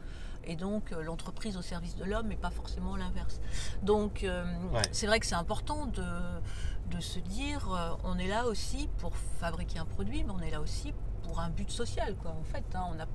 Et 0.48 0.56
donc 0.56 0.92
euh, 0.92 1.02
l'entreprise 1.02 1.58
au 1.58 1.64
service 1.64 1.96
de 1.96 2.04
l'homme 2.04 2.32
et 2.32 2.36
pas 2.36 2.52
forcément 2.52 2.96
l'inverse. 2.96 3.42
Donc 3.82 4.24
euh, 4.24 4.44
Ouais. 4.72 4.84
c'est 4.92 5.08
vrai 5.08 5.20
que 5.20 5.26
c'est 5.26 5.34
important 5.34 5.88
de, 5.88 6.04
de 6.96 7.00
se 7.02 7.18
dire, 7.18 7.68
euh, 7.74 7.96
on 8.04 8.20
est 8.20 8.28
là 8.28 8.46
aussi 8.46 8.88
pour 9.00 9.14
fabriquer 9.40 9.80
un 9.80 9.86
produit, 9.86 10.24
mais 10.24 10.30
on 10.32 10.40
est 10.42 10.52
là 10.52 10.62
aussi 10.62 10.94
pour 11.26 11.40
un 11.40 11.50
but 11.50 11.70
social. 11.72 12.16
Quoi, 12.16 12.32
en 12.32 12.44
fait, 12.44 12.64
hein. 12.76 12.86
on 12.96 13.00
a, 13.00 13.06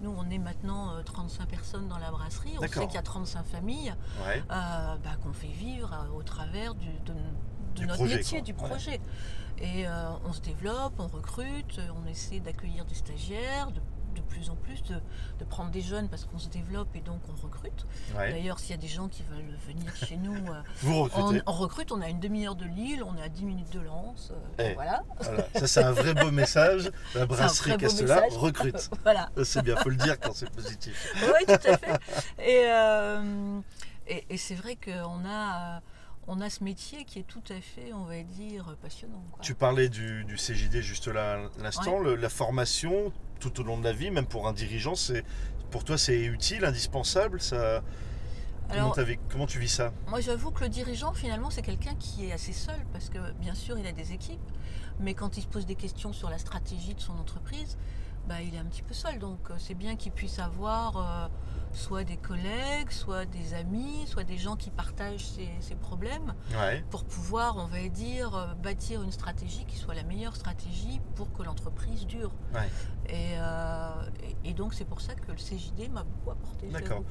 nous, 0.00 0.14
on 0.16 0.28
est 0.30 0.38
maintenant 0.38 0.92
euh, 0.92 1.02
35 1.02 1.46
personnes 1.48 1.88
dans 1.88 1.98
la 1.98 2.10
brasserie. 2.10 2.54
On 2.58 2.62
sait 2.62 2.68
qu'il 2.86 2.94
y 2.94 2.96
a 2.98 3.02
35 3.02 3.44
familles 3.44 3.94
Ouais. 4.26 4.42
euh, 4.50 4.96
bah, 5.02 5.10
qu'on 5.22 5.32
fait 5.32 5.46
vivre 5.48 5.92
euh, 5.92 6.16
au 6.18 6.22
travers 6.22 6.74
du- 6.74 6.86
de, 7.04 7.12
de 7.12 7.80
Du 7.80 7.86
notre 7.86 7.98
projet, 7.98 8.16
métier, 8.16 8.38
quoi. 8.38 8.44
du 8.46 8.52
Ouais. 8.52 8.68
projet. 8.68 9.00
Et 9.58 9.86
euh, 9.88 10.10
on 10.26 10.32
se 10.32 10.40
développe, 10.40 10.94
on 10.98 11.06
recrute, 11.06 11.78
euh, 11.78 11.88
on 12.02 12.06
essaie 12.06 12.40
d'accueillir 12.40 12.84
des 12.84 12.94
stagiaires, 12.94 13.70
de, 13.72 13.80
de 14.16 14.22
plus 14.22 14.50
en 14.50 14.56
plus, 14.56 14.82
de, 14.84 14.96
de 15.38 15.44
prendre 15.44 15.70
des 15.70 15.80
jeunes 15.80 16.08
parce 16.08 16.24
qu'on 16.24 16.38
se 16.38 16.48
développe 16.48 16.94
et 16.96 17.00
donc 17.00 17.20
on 17.28 17.34
recrute. 17.46 17.86
ouais. 18.16 18.32
D'ailleurs, 18.32 18.58
s'il 18.58 18.70
y 18.70 18.74
a 18.74 18.80
des 18.80 18.88
gens 18.88 19.08
qui 19.08 19.22
veulent 19.22 19.56
venir 19.66 19.94
chez 19.96 20.16
nous, 20.16 20.34
euh, 20.52 20.60
Vous 20.82 21.08
on, 21.14 21.40
on 21.46 21.52
recrute, 21.52 21.92
on 21.92 22.00
a 22.00 22.08
une 22.08 22.20
demi-heure 22.20 22.56
de 22.56 22.64
Lille, 22.64 23.02
on 23.04 23.16
est 23.16 23.22
à 23.22 23.28
10 23.28 23.44
minutes 23.44 23.72
de 23.72 23.80
Lens. 23.80 24.32
euh, 24.32 24.70
Eh. 24.70 24.74
Voilà. 24.74 25.02
Voilà. 25.20 25.46
Ça, 25.54 25.66
c'est 25.66 25.82
un 25.84 25.92
vrai 25.92 26.14
beau 26.14 26.30
message. 26.42 26.90
La 27.14 27.26
brasserie 27.26 27.76
Castella 27.76 28.22
recrute. 28.30 28.90
voilà. 29.02 29.30
C'est 29.44 29.62
bien, 29.62 29.76
faut 29.76 29.90
le 29.90 29.96
dire 29.96 30.18
quand 30.18 30.34
c'est 30.34 30.50
positif. 30.50 31.14
Oui, 31.22 31.46
tout 31.46 31.68
à 31.68 31.76
fait. 31.78 32.00
Et, 32.38 32.64
euh, 32.70 33.60
et, 34.08 34.24
et 34.30 34.36
c'est 34.36 34.54
vrai 34.54 34.76
qu'on 34.76 35.24
a, 35.26 35.76
euh, 35.76 35.80
on 36.28 36.40
a 36.40 36.50
ce 36.50 36.64
métier 36.64 37.04
qui 37.04 37.18
est 37.20 37.26
tout 37.26 37.42
à 37.50 37.60
fait, 37.60 37.92
on 37.92 38.04
va 38.04 38.20
dire, 38.22 38.76
passionnant. 38.82 39.22
quoi. 39.32 39.40
Tu 39.42 39.54
parlais 39.54 39.88
du, 39.88 40.24
du 40.24 40.36
CJD 40.36 40.80
juste 40.80 41.06
là 41.08 41.38
l'instant. 41.60 42.00
La 42.00 42.28
formation 42.28 43.12
tout 43.38 43.60
au 43.60 43.64
long 43.64 43.78
de 43.78 43.84
la 43.84 43.92
vie, 43.92 44.10
même 44.10 44.26
pour 44.26 44.48
un 44.48 44.52
dirigeant, 44.52 44.94
c'est 44.94 45.24
pour 45.70 45.84
toi 45.84 45.98
c'est 45.98 46.20
utile, 46.24 46.64
indispensable. 46.64 47.40
Ça, 47.40 47.82
comment, 48.68 48.92
Alors, 48.92 49.16
comment 49.30 49.46
tu 49.46 49.58
vis 49.58 49.68
ça? 49.68 49.92
moi, 50.08 50.20
j'avoue 50.20 50.50
que 50.50 50.62
le 50.64 50.68
dirigeant, 50.68 51.12
finalement, 51.12 51.50
c'est 51.50 51.62
quelqu'un 51.62 51.94
qui 51.96 52.26
est 52.26 52.32
assez 52.32 52.52
seul 52.52 52.78
parce 52.92 53.08
que, 53.08 53.18
bien 53.40 53.54
sûr, 53.54 53.78
il 53.78 53.86
a 53.86 53.92
des 53.92 54.12
équipes, 54.12 54.40
mais 55.00 55.14
quand 55.14 55.36
il 55.36 55.42
se 55.42 55.48
pose 55.48 55.66
des 55.66 55.74
questions 55.74 56.12
sur 56.12 56.30
la 56.30 56.38
stratégie 56.38 56.94
de 56.94 57.00
son 57.00 57.12
entreprise, 57.14 57.76
bah, 58.28 58.42
il 58.42 58.54
est 58.54 58.58
un 58.58 58.64
petit 58.64 58.82
peu 58.82 58.94
seul. 58.94 59.18
Donc, 59.18 59.38
euh, 59.50 59.54
c'est 59.58 59.74
bien 59.74 59.96
qu'il 59.96 60.12
puisse 60.12 60.38
avoir 60.38 60.96
euh, 60.96 61.28
soit 61.76 62.04
des 62.04 62.16
collègues, 62.16 62.90
soit 62.90 63.26
des 63.26 63.52
amis, 63.54 64.06
soit 64.06 64.24
des 64.24 64.38
gens 64.38 64.56
qui 64.56 64.70
partagent 64.70 65.26
ses 65.60 65.74
problèmes. 65.76 66.34
Ouais. 66.58 66.82
pour 66.90 67.04
pouvoir, 67.04 67.56
on 67.58 67.66
va 67.66 67.86
dire, 67.88 68.34
euh, 68.34 68.54
bâtir 68.54 69.02
une 69.02 69.12
stratégie 69.12 69.64
qui 69.66 69.76
soit 69.76 69.94
la 69.94 70.02
meilleure 70.04 70.34
stratégie 70.34 71.00
pour 71.14 71.32
que 71.32 71.42
l'entreprise 71.42 72.06
dure. 72.06 72.32
Ouais. 72.54 72.68
Et, 73.08 73.34
euh, 73.38 73.90
et- 74.44 74.50
et 74.50 74.54
donc 74.54 74.74
c'est 74.74 74.84
pour 74.84 75.00
ça 75.00 75.14
que 75.14 75.30
le 75.30 75.36
CJD 75.38 75.88
m'a 75.92 76.02
beaucoup 76.04 76.30
apporté. 76.30 76.66
D'accord. 76.68 77.02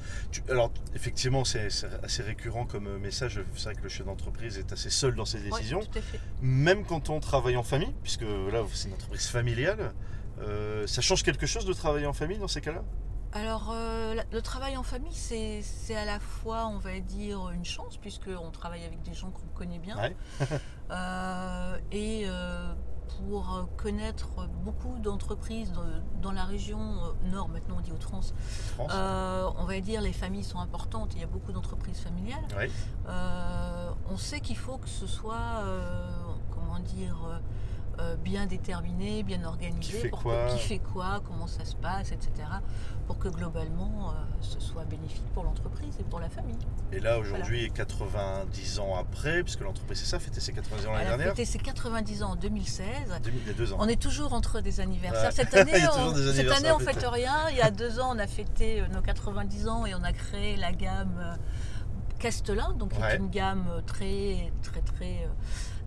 alors 0.50 0.70
effectivement, 0.94 1.44
c'est 1.44 1.68
assez 2.02 2.22
récurrent 2.22 2.66
comme 2.66 2.98
message. 2.98 3.40
C'est 3.54 3.64
vrai 3.64 3.74
que 3.76 3.82
le 3.82 3.88
chef 3.88 4.06
d'entreprise 4.06 4.58
est 4.58 4.72
assez 4.72 4.90
seul 4.90 5.14
dans 5.14 5.24
ses 5.24 5.38
Ouais, 5.38 5.50
décisions. 5.50 5.80
tout 5.80 5.98
à 5.98 6.02
fait. 6.02 6.20
même 6.42 6.84
quand 6.84 7.08
on 7.10 7.20
travaille 7.20 7.56
en 7.56 7.62
famille, 7.62 7.94
puisque 8.02 8.22
là 8.22 8.62
c'est 8.72 8.88
une 8.88 8.94
entreprise 8.94 9.26
familiale, 9.28 9.92
euh, 10.40 10.86
ça 10.86 11.00
change 11.00 11.22
quelque 11.22 11.46
chose 11.46 11.64
de 11.66 11.72
travailler 11.72 12.06
en 12.06 12.12
famille 12.12 12.38
dans 12.38 12.48
ces 12.48 12.60
cas-là? 12.60 12.82
Alors 13.32 13.70
euh, 13.70 14.14
le 14.32 14.42
travail 14.42 14.76
en 14.76 14.82
famille, 14.82 15.14
c'est 15.14 15.60
c'est 15.62 15.96
à 15.96 16.04
la 16.04 16.20
fois, 16.20 16.66
on 16.68 16.78
va 16.78 17.00
dire, 17.00 17.50
une 17.50 17.64
chance, 17.64 17.96
puisqu'on 17.96 18.50
travaille 18.50 18.84
avec 18.84 19.02
des 19.02 19.14
gens 19.14 19.30
qu'on 19.30 19.48
connaît 19.54 19.78
bien. 19.78 19.96
Ouais. 19.96 20.16
Euh, 20.88 21.76
et 21.90 22.26
euh, 22.28 22.72
pour 23.18 23.68
connaître 23.76 24.48
beaucoup 24.64 24.98
d'entreprises 24.98 25.72
dans, 26.22 26.32
la 26.32 26.44
région 26.44 26.78
nord, 27.24 27.48
maintenant 27.48 27.76
on 27.78 27.80
dit 27.80 27.92
Hauts-de-France, 27.92 28.34
France 28.74 28.92
Euh, 28.94 29.50
on 29.58 29.64
va 29.64 29.80
dire 29.80 30.00
les 30.00 30.12
familles 30.12 30.44
sont 30.44 30.58
importantes, 30.58 31.12
il 31.14 31.20
y 31.20 31.24
a 31.24 31.26
beaucoup 31.26 31.52
d'entreprises 31.52 31.98
familiales. 31.98 32.44
Euh, 33.08 33.90
on 34.10 34.16
sait 34.16 34.40
qu'il 34.40 34.56
faut 34.56 34.78
que 34.78 34.88
ce 34.88 35.06
soit, 35.06 35.60
euh, 35.62 36.08
comment 36.50 36.78
dire, 36.80 37.40
euh, 37.98 38.16
bien 38.16 38.46
déterminé, 38.46 39.22
bien 39.22 39.42
organisé, 39.44 39.80
Qui 39.80 39.92
fait 39.92 40.08
pour 40.08 40.22
quoi 40.22 40.46
que, 40.48 40.52
qui 40.56 40.58
fait 40.58 40.78
quoi, 40.78 41.20
comment 41.24 41.46
ça 41.46 41.64
se 41.64 41.74
passe, 41.76 42.12
etc. 42.12 42.30
Pour 43.06 43.18
que 43.18 43.28
globalement 43.28 44.10
euh, 44.10 44.14
ce 44.40 44.60
soit 44.60 44.84
bénéfique 44.84 45.24
pour 45.32 45.44
l'entreprise 45.44 45.94
et 45.98 46.02
pour 46.04 46.20
la 46.20 46.28
famille. 46.28 46.58
Et 46.92 47.00
là 47.00 47.18
aujourd'hui, 47.18 47.70
90 47.72 48.80
ans 48.80 48.96
après, 48.96 49.42
puisque 49.42 49.60
l'entreprise 49.60 50.00
c'est 50.00 50.06
ça, 50.06 50.18
fêtait 50.18 50.40
ses 50.40 50.52
90 50.52 50.86
ans 50.86 50.92
l'année 50.92 51.06
dernière, 51.06 51.28
fêté 51.28 51.44
ses 51.44 51.58
90 51.58 52.22
ans 52.22 52.30
en 52.32 52.36
2016. 52.36 52.86
2000 53.22 53.40
il 53.42 53.46
y 53.46 53.50
a 53.50 53.52
deux 53.54 53.72
ans. 53.72 53.76
On 53.80 53.88
est 53.88 54.00
toujours 54.00 54.32
entre 54.34 54.60
des 54.60 54.80
anniversaires. 54.80 55.30
Ouais. 55.30 55.30
Cette 55.32 55.54
année, 55.54 55.72
on, 55.96 56.14
cette 56.14 56.50
année, 56.50 56.72
on 56.72 56.78
fête 56.78 57.06
rien. 57.10 57.48
Il 57.50 57.56
y 57.56 57.62
a 57.62 57.70
deux 57.70 57.98
ans, 58.00 58.14
on 58.14 58.18
a 58.18 58.26
fêté 58.26 58.80
euh, 58.82 58.88
nos 58.88 59.00
90 59.00 59.68
ans 59.68 59.86
et 59.86 59.94
on 59.94 60.02
a 60.02 60.12
créé 60.12 60.56
la 60.56 60.72
gamme 60.72 61.36
Castelin, 62.18 62.72
donc 62.78 62.92
qui 62.92 63.00
Ouais. 63.00 63.14
est 63.14 63.18
une 63.18 63.30
gamme 63.30 63.82
très, 63.86 64.50
très, 64.62 64.80
très, 64.80 65.28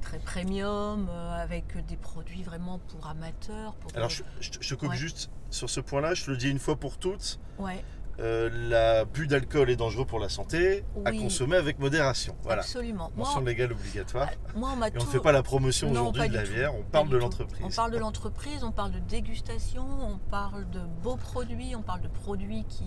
très 0.10 0.20
premium, 0.20 1.08
euh, 1.10 1.42
avec 1.44 1.86
des 1.86 1.96
produits 1.98 2.42
vraiment 2.44 2.80
pour 2.80 3.08
amateurs. 3.08 3.76
Pour 3.76 3.96
Alors 3.96 4.10
je, 4.10 4.24
je 4.40 4.50
te- 4.52 4.58
je 4.64 4.70
te 4.70 4.80
coupe 4.80 4.90
Ouais. 4.90 4.96
juste 4.98 5.30
sur 5.52 5.70
ce 5.70 5.80
point-là, 5.80 6.14
je 6.16 6.26
te 6.26 6.32
le 6.32 6.38
dis 6.38 6.50
une 6.50 6.60
fois 6.60 6.76
pour 6.76 6.98
toutes, 6.98 7.40
Ouais, 7.60 7.84
euh, 8.20 8.50
l'abus 8.70 9.28
d'alcool 9.28 9.70
est 9.70 9.76
dangereux 9.76 10.06
pour 10.06 10.20
la 10.20 10.30
santé, 10.30 10.84
à 11.06 11.12
consommer 11.12 11.56
avec 11.56 11.80
modération. 11.80 12.36
Voilà. 12.44 12.62
absolument. 12.62 13.12
Mention 13.16 13.42
légale 13.42 13.72
obligatoire. 13.72 14.30
moi, 14.56 14.72
on 14.78 14.84
Et 14.86 14.92
on 15.00 15.06
ne 15.06 15.10
fait 15.10 15.20
pas 15.20 15.32
la 15.32 15.44
promotion 15.44 15.92
aujourd'hui 15.92 16.28
de 16.28 16.34
la 16.34 16.44
du 16.44 16.50
tout. 16.50 16.56
bière, 16.56 16.76
on 16.76 16.84
parle 16.84 17.08
du 17.08 17.14
de 17.14 17.18
l'entreprise. 17.18 17.62
On 17.64 17.70
parle 17.70 17.92
de 17.92 17.98
l'entreprise, 17.98 18.64
on 18.64 18.72
parle 18.72 18.92
de 18.92 19.00
dégustation, 19.00 19.86
on 20.02 20.18
parle 20.30 20.70
de 20.70 20.82
beaux 21.02 21.16
produits, 21.16 21.76
on 21.76 21.82
parle 21.82 22.02
de 22.02 22.08
produits 22.08 22.66
qui, 22.68 22.86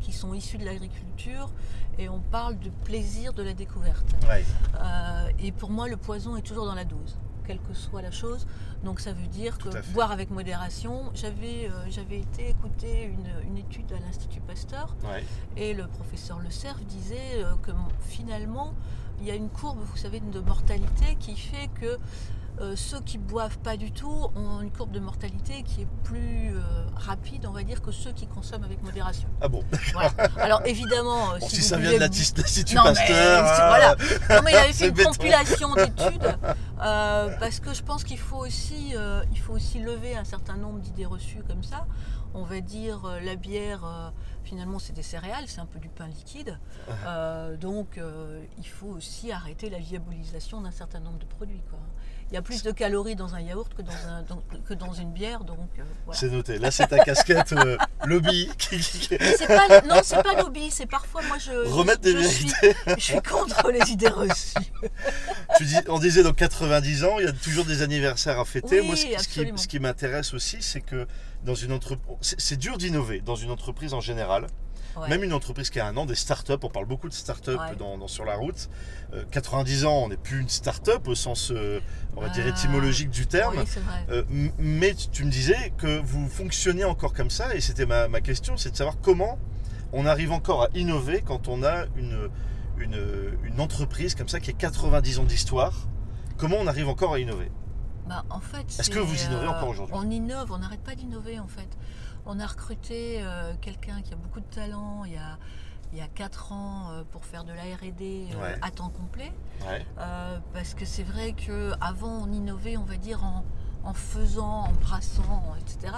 qui 0.00 0.12
sont 0.12 0.34
issus 0.34 0.58
de 0.58 0.64
l'agriculture 0.64 1.50
et 1.98 2.08
on 2.08 2.20
parle 2.20 2.58
de 2.58 2.70
plaisir 2.84 3.32
de 3.34 3.42
la 3.42 3.52
découverte. 3.52 4.06
Ouais. 4.28 4.44
Euh, 4.80 5.28
et 5.38 5.52
pour 5.52 5.70
moi, 5.70 5.88
le 5.88 5.96
poison 5.96 6.36
est 6.36 6.42
toujours 6.42 6.64
dans 6.66 6.74
la 6.74 6.84
dose, 6.84 7.18
quelle 7.50 7.60
que 7.62 7.74
soit 7.74 8.00
la 8.00 8.12
chose. 8.12 8.46
Donc 8.84 9.00
ça 9.00 9.12
veut 9.12 9.26
dire 9.26 9.58
Tout 9.58 9.70
que 9.70 9.92
boire 9.92 10.12
avec 10.12 10.30
modération. 10.30 11.10
J'avais 11.14 11.68
euh, 11.68 11.90
j'avais 11.90 12.20
été 12.20 12.48
écouter 12.50 13.02
une, 13.04 13.28
une 13.50 13.58
étude 13.58 13.92
à 13.92 13.98
l'Institut 13.98 14.40
Pasteur 14.40 14.94
Ouais. 15.02 15.24
et 15.56 15.74
le 15.74 15.88
professeur 15.88 16.38
Le 16.38 16.50
Cerf 16.50 16.78
disait 16.88 17.16
euh, 17.42 17.54
que 17.62 17.72
finalement, 18.06 18.72
il 19.20 19.26
y 19.26 19.32
a 19.32 19.34
une 19.34 19.48
courbe, 19.48 19.78
vous 19.80 19.96
savez, 19.96 20.20
de 20.20 20.38
mortalité 20.40 21.16
qui 21.18 21.36
fait 21.36 21.68
que 21.80 21.98
euh, 22.60 22.76
ceux 22.76 23.00
qui 23.00 23.16
boivent 23.18 23.58
pas 23.58 23.76
du 23.76 23.90
tout 23.92 24.28
ont 24.36 24.60
une 24.60 24.70
courbe 24.70 24.90
de 24.92 25.00
mortalité 25.00 25.62
qui 25.62 25.82
est 25.82 25.88
plus 26.04 26.54
euh, 26.54 26.60
rapide, 26.94 27.46
on 27.46 27.52
va 27.52 27.62
dire, 27.62 27.80
que 27.80 27.90
ceux 27.90 28.12
qui 28.12 28.26
consomment 28.26 28.64
avec 28.64 28.82
modération. 28.82 29.28
Ah 29.40 29.48
bon 29.48 29.64
Voilà. 29.92 30.10
Alors 30.38 30.60
évidemment, 30.66 31.32
euh, 31.32 31.38
Bon, 31.38 31.48
si, 31.48 31.56
si 31.56 31.62
vous 31.62 31.68
ça 31.68 31.76
vient 31.78 31.92
de 31.94 31.98
l'Institut 31.98 32.74
Non, 32.74 32.82
mais 32.84 32.92
Pasteur. 32.94 33.44
ah, 33.46 33.68
voilà. 33.68 33.96
Non, 34.36 34.42
mais 34.44 34.52
il 34.52 34.56
avait 34.56 34.72
fait 34.72 34.88
une 34.88 34.94
béton. 34.94 35.10
compilation 35.10 35.74
d'études 35.74 36.36
euh, 36.82 37.36
parce 37.38 37.60
que 37.60 37.72
je 37.72 37.82
pense 37.82 38.04
qu'il 38.04 38.18
faut 38.18 38.38
aussi, 38.38 38.94
il 39.32 39.38
faut 39.38 39.54
aussi 39.54 39.78
lever 39.80 40.16
un 40.16 40.24
certain 40.24 40.56
nombre 40.56 40.80
d'idées 40.80 41.06
reçues 41.06 41.42
comme 41.48 41.62
ça. 41.62 41.86
On 42.32 42.42
va 42.44 42.60
dire 42.60 43.00
la 43.24 43.34
bière, 43.34 44.12
finalement, 44.44 44.78
c'est 44.78 44.92
des 44.92 45.02
céréales, 45.02 45.44
c'est 45.46 45.60
un 45.60 45.66
peu 45.66 45.78
du 45.80 45.88
pain 45.88 46.06
liquide. 46.06 46.58
Euh, 47.06 47.56
donc, 47.56 47.98
il 48.58 48.66
faut 48.68 48.86
aussi 48.88 49.32
arrêter 49.32 49.68
la 49.70 49.80
diabolisation 49.80 50.60
d'un 50.60 50.70
certain 50.70 51.00
nombre 51.00 51.18
de 51.18 51.24
produits. 51.24 51.62
Quoi. 51.68 51.78
Il 52.30 52.34
y 52.34 52.36
a 52.36 52.42
plus 52.42 52.62
de 52.62 52.70
calories 52.70 53.16
dans 53.16 53.34
un 53.34 53.40
yaourt 53.40 53.72
que 53.74 53.82
dans, 53.82 53.90
un, 54.08 54.22
dans- 54.22 54.42
que 54.68 54.74
dans 54.74 54.92
une 54.92 55.10
bière, 55.12 55.42
donc 55.42 55.58
euh, 55.78 55.82
voilà. 56.04 56.18
C'est 56.20 56.30
noté. 56.30 56.58
Là, 56.58 56.70
c'est 56.70 56.86
ta 56.86 57.00
casquette 57.04 57.52
euh, 57.52 57.76
lobby 58.06 58.48
pas, 59.48 59.80
non, 59.82 60.00
c'est 60.04 60.22
pas 60.22 60.34
lobby, 60.40 60.70
c'est 60.70 60.86
parfois 60.86 61.22
moi 61.22 61.38
je, 61.38 61.50
remettre 61.68 62.00
des 62.02 62.12
je, 62.12 62.26
suis, 62.28 62.52
je 62.98 63.02
suis 63.02 63.20
contre 63.22 63.70
les 63.72 63.90
idées 63.90 64.08
reçues. 64.08 64.54
Tu 65.58 65.64
dis, 65.64 65.76
on 65.88 65.98
disait 65.98 66.22
dans 66.22 66.32
90 66.32 67.04
ans, 67.04 67.18
il 67.18 67.24
y 67.26 67.28
a 67.28 67.32
toujours 67.32 67.64
des 67.64 67.82
anniversaires 67.82 68.38
à 68.38 68.44
fêter. 68.44 68.80
Oui, 68.80 68.86
Moi, 68.86 68.96
ce, 68.96 69.02
qui- 69.04 69.08
ce 69.08 69.12
qui, 69.12 69.16
absolument. 69.40 69.56
ce 69.58 69.68
qui 69.68 69.78
m'intéresse 69.80 70.32
aussi, 70.32 70.58
c'est 70.60 70.80
que 70.80 71.06
dans 71.44 71.54
une 71.56 71.72
entreprise, 71.72 72.36
c'est 72.38 72.56
dur 72.56 72.78
d'innover 72.78 73.20
dans 73.20 73.34
une 73.36 73.50
entreprise 73.50 73.92
en 73.92 74.00
général. 74.00 74.46
Ouais. 74.96 75.08
même 75.08 75.22
une 75.24 75.32
entreprise 75.32 75.70
qui 75.70 75.78
a 75.80 75.86
un 75.86 75.96
an, 75.96 76.04
des 76.06 76.14
startups, 76.14 76.52
on 76.62 76.68
parle 76.68 76.86
beaucoup 76.86 77.08
de 77.08 77.14
startups 77.14 77.50
Ouais. 77.50 77.76
dans, 77.78 77.96
dans 77.98 78.08
Sur 78.08 78.24
la 78.24 78.34
route. 78.36 78.68
Euh, 79.14 79.24
90 79.30 79.84
ans, 79.84 80.02
on 80.04 80.08
n'est 80.08 80.16
plus 80.16 80.40
une 80.40 80.48
startup 80.48 81.06
au 81.06 81.14
sens, 81.14 81.50
euh, 81.52 81.80
on 82.16 82.20
va 82.20 82.28
dire, 82.28 82.44
Ah. 82.46 82.50
étymologique 82.50 83.10
du 83.10 83.26
terme. 83.26 83.54
Oui, 83.56 83.64
c'est 83.66 83.80
vrai. 83.80 84.04
Euh, 84.10 84.24
mais 84.58 84.94
tu- 84.94 85.24
me 85.24 85.30
disais 85.30 85.72
que 85.78 86.00
vous 86.00 86.28
fonctionniez 86.28 86.84
encore 86.84 87.12
comme 87.12 87.30
ça, 87.30 87.54
et 87.54 87.60
c'était 87.60 87.86
ma, 87.86 88.08
ma 88.08 88.20
question, 88.20 88.56
c'est 88.56 88.70
de 88.72 88.76
savoir 88.76 88.96
comment 89.00 89.38
on 89.92 90.06
arrive 90.06 90.32
encore 90.32 90.64
à 90.64 90.68
innover 90.74 91.22
quand 91.22 91.48
on 91.48 91.62
a 91.62 91.84
une, 91.96 92.28
une, 92.78 93.00
une 93.44 93.60
entreprise 93.60 94.14
comme 94.14 94.28
ça 94.28 94.40
qui 94.40 94.50
a 94.50 94.54
90 94.54 95.18
ans 95.18 95.24
d'histoire. 95.24 95.86
Comment 96.36 96.56
on 96.60 96.66
arrive 96.66 96.88
encore 96.88 97.14
à 97.14 97.18
innover? 97.20 97.50
Bah, 98.08 98.24
en 98.30 98.40
fait, 98.40 98.66
Est-ce 98.78 98.90
que 98.90 98.98
vous 98.98 99.22
innovez 99.24 99.46
euh, 99.46 99.50
encore 99.50 99.68
aujourd'hui? 99.68 99.94
On 99.96 100.10
innove, 100.10 100.50
on 100.50 100.58
n'arrête 100.58 100.80
pas 100.80 100.94
d'innover 100.96 101.38
en 101.38 101.46
fait. 101.46 101.68
On 102.26 102.38
a 102.40 102.46
recruté 102.46 103.20
euh, 103.22 103.52
quelqu'un 103.60 104.02
qui 104.02 104.12
a 104.12 104.16
beaucoup 104.16 104.40
de 104.40 104.46
talent 104.46 105.04
il 105.04 105.12
y 105.12 105.16
a, 105.16 105.38
il 105.92 105.98
y 105.98 106.02
a 106.02 106.06
4 106.08 106.52
ans 106.52 106.90
euh, 106.90 107.02
pour 107.10 107.24
faire 107.24 107.44
de 107.44 107.52
la 107.52 107.62
RD 107.62 108.02
euh, 108.02 108.40
Ouais. 108.42 108.58
à 108.62 108.70
temps 108.70 108.90
complet. 108.90 109.32
Ouais. 109.68 109.84
Parce 110.52 110.74
que 110.74 110.84
c'est 110.84 111.02
vrai 111.02 111.32
qu'avant 111.32 112.22
on 112.26 112.32
innovait, 112.32 112.76
on 112.76 112.84
va 112.84 112.96
dire, 112.96 113.24
en, 113.24 113.44
en 113.84 113.94
faisant, 113.94 114.64
en 114.66 114.72
brassant, 114.72 115.54
etc. 115.60 115.94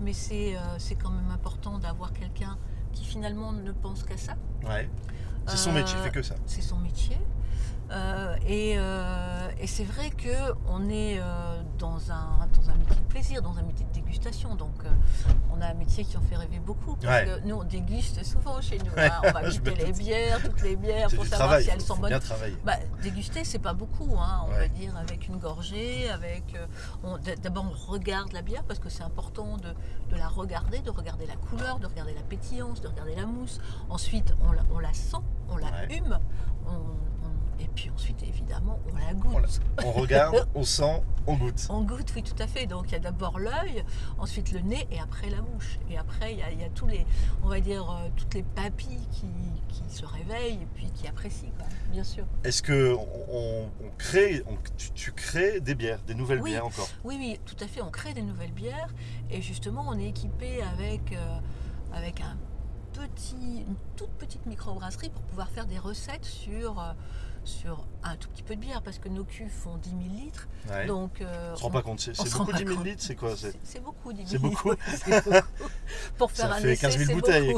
Mais 0.00 0.12
c'est 0.12 0.56
quand 1.02 1.10
même 1.10 1.30
important 1.30 1.78
d'avoir 1.78 2.12
quelqu'un 2.12 2.56
qui 2.92 3.04
finalement 3.04 3.52
ne 3.52 3.72
pense 3.72 4.04
qu'à 4.04 4.16
ça. 4.16 4.34
Ouais. 4.66 4.88
C'est 5.46 5.56
son 5.58 5.72
métier, 5.72 5.94
il 5.98 6.02
fait 6.04 6.10
que 6.10 6.22
ça. 6.22 6.36
c'est 6.46 6.62
son 6.62 6.78
métier. 6.78 7.18
Euh, 7.90 8.36
et 8.46 8.74
euh, 8.78 9.48
et 9.60 9.66
c'est 9.66 9.84
vrai 9.84 10.10
qu'on 10.10 10.88
est 10.88 11.18
euh, 11.18 11.62
dans, 11.78 12.10
un, 12.10 12.46
dans 12.56 12.70
un 12.70 12.74
métier 12.76 12.96
de 12.96 13.08
plaisir, 13.08 13.42
dans 13.42 13.56
un 13.58 13.62
métier 13.62 13.84
de 13.86 13.92
dégustation. 13.92 14.54
Donc 14.54 14.72
on 15.52 15.60
a 15.60 15.66
un 15.66 15.74
métier 15.74 16.04
qui 16.04 16.16
en 16.16 16.20
fait 16.22 16.36
rêver 16.36 16.58
beaucoup. 16.58 16.96
Parce 16.96 17.14
Ouais. 17.14 17.26
que 17.40 17.46
nous, 17.46 17.56
on 17.56 17.64
déguste 17.64 18.24
souvent 18.24 18.60
chez 18.60 18.78
nous. 18.78 18.90
hein. 18.96 19.10
On 19.22 19.30
va 19.32 19.42
goûter 19.50 19.74
les 19.74 19.92
bières, 19.92 20.42
toutes 20.42 20.62
les 20.62 20.76
bières, 20.76 21.08
pour 21.08 21.24
savoir 21.24 21.48
travail, 21.48 21.64
si 21.64 21.70
elles 21.70 21.80
sont 21.80 21.96
bonnes. 21.96 22.10
bien. 22.10 22.20
Bah, 22.64 22.76
déguster, 23.02 23.44
c'est 23.44 23.58
pas 23.58 23.74
beaucoup, 23.74 24.16
hein, 24.18 24.42
on 24.46 24.50
va 24.50 24.66
dire, 24.68 24.96
avec 24.96 25.28
une 25.28 25.36
gorgée, 25.36 26.08
avec. 26.10 26.56
D'abord, 27.42 27.66
on 27.70 27.92
regarde 27.92 28.32
la 28.32 28.42
bière 28.42 28.64
parce 28.64 28.80
que 28.80 28.88
c'est 28.88 29.02
important 29.04 29.56
de, 29.58 29.74
de 30.10 30.16
la 30.18 30.28
regarder, 30.28 30.80
de 30.80 30.90
regarder 30.90 31.26
la 31.26 31.36
couleur, 31.36 31.78
de 31.78 31.86
regarder 31.86 32.14
la 32.14 32.22
pétillance, 32.22 32.80
de 32.80 32.88
regarder 32.88 33.14
la 33.14 33.26
mousse. 33.26 33.60
Ensuite, 33.90 34.34
on 34.48 34.52
la, 34.52 34.62
on 34.74 34.78
la 34.78 34.92
sent, 34.94 35.18
on 35.50 35.56
la 35.56 35.66
Ouais. 35.66 35.96
hume, 35.98 36.18
on- 36.66 36.96
et 37.60 37.68
puis 37.68 37.90
ensuite, 37.90 38.22
évidemment, 38.22 38.78
on 38.92 38.96
la 38.96 39.14
goûte. 39.14 39.60
On 39.84 39.92
regarde, 39.92 40.48
on 40.54 40.64
sent, 40.64 41.02
on 41.26 41.34
goûte. 41.36 41.66
On 41.70 41.82
goûte, 41.82 42.12
oui, 42.16 42.22
tout 42.22 42.40
à 42.42 42.46
fait. 42.46 42.66
Donc 42.66 42.86
il 42.88 42.92
y 42.92 42.96
a 42.96 42.98
d'abord 43.00 43.38
l'œil, 43.38 43.84
ensuite 44.18 44.52
le 44.52 44.60
nez 44.60 44.86
et 44.90 44.98
après 45.00 45.30
la 45.30 45.40
bouche. 45.40 45.78
Et 45.90 45.96
après, 45.98 46.32
il 46.32 46.38
y 46.38 46.42
a, 46.42 46.50
il 46.50 46.60
y 46.60 46.64
a 46.64 46.68
tous 46.70 46.86
les, 46.86 47.06
on 47.42 47.48
va 47.48 47.60
dire, 47.60 47.88
euh, 47.90 48.08
toutes 48.16 48.34
les 48.34 48.42
papilles 48.42 49.06
qui, 49.12 49.26
qui 49.68 49.82
se 49.94 50.04
réveillent 50.04 50.62
et 50.62 50.68
puis 50.74 50.90
qui 50.92 51.06
apprécient, 51.08 51.50
quoi, 51.56 51.66
bien 51.90 52.04
sûr. 52.04 52.24
Est-ce 52.44 52.62
que 52.62 52.94
on, 52.94 53.70
on 53.84 53.90
crée, 53.98 54.42
on- 54.46 54.56
tu, 54.76 54.90
tu 54.92 55.12
crées 55.12 55.60
des 55.60 55.74
bières, 55.74 56.00
des 56.02 56.14
nouvelles 56.14 56.40
Oui. 56.42 56.50
bières 56.50 56.66
encore? 56.66 56.88
Oui, 57.04 57.16
oui, 57.18 57.40
tout 57.44 57.56
à 57.62 57.66
fait. 57.68 57.80
On 57.82 57.90
crée 57.90 58.14
des 58.14 58.22
nouvelles 58.22 58.52
bières 58.52 58.92
et 59.30 59.40
justement, 59.42 59.84
on 59.88 59.98
est 59.98 60.08
équipé 60.08 60.62
avec, 60.62 61.12
euh, 61.12 61.38
avec 61.92 62.20
un 62.20 62.36
petit, 62.92 63.64
une 63.66 63.74
toute 63.96 64.10
petite 64.10 64.46
microbrasserie 64.46 65.10
pour 65.10 65.22
pouvoir 65.22 65.48
faire 65.50 65.66
des 65.66 65.78
recettes 65.78 66.24
sur, 66.24 66.78
euh, 66.80 66.92
sur 67.44 67.86
un 68.02 68.16
tout 68.16 68.28
petit 68.28 68.42
peu 68.42 68.54
de 68.56 68.60
bière 68.60 68.82
parce 68.82 68.98
que 68.98 69.08
nos 69.08 69.24
cuves 69.24 69.50
font 69.50 69.76
10 69.76 69.90
000 69.90 70.00
litres. 70.24 70.48
Ouais. 70.70 70.86
Donc, 70.86 71.20
euh, 71.20 71.52
on 71.52 71.56
se 71.56 71.62
rend 71.62 71.70
pas 71.70 71.82
compte, 71.82 72.00
c'est 72.00 72.16
beaucoup 72.32 72.44
pas 72.50 72.58
10 72.58 72.64
000 72.64 72.76
compte. 72.76 72.86
litres, 72.86 73.02
c'est 73.02 73.14
quoi 73.16 73.34
c'est- 73.36 73.80
beaucoup, 73.80 74.12
10 74.12 74.26
000 74.26 74.28
C'est 74.30 74.38
beaucoup. 74.38 74.70
litres. 74.70 74.82
C'est 75.04 75.24
beaucoup. 75.24 75.38
Pour 76.18 76.30
faire 76.30 76.48
Ça 76.50 76.54
un 76.56 76.60
fait 76.60 76.72
essai, 76.72 76.80
15 76.86 76.96
000 76.98 77.04
c'est 77.08 77.14
bouteilles. 77.14 77.56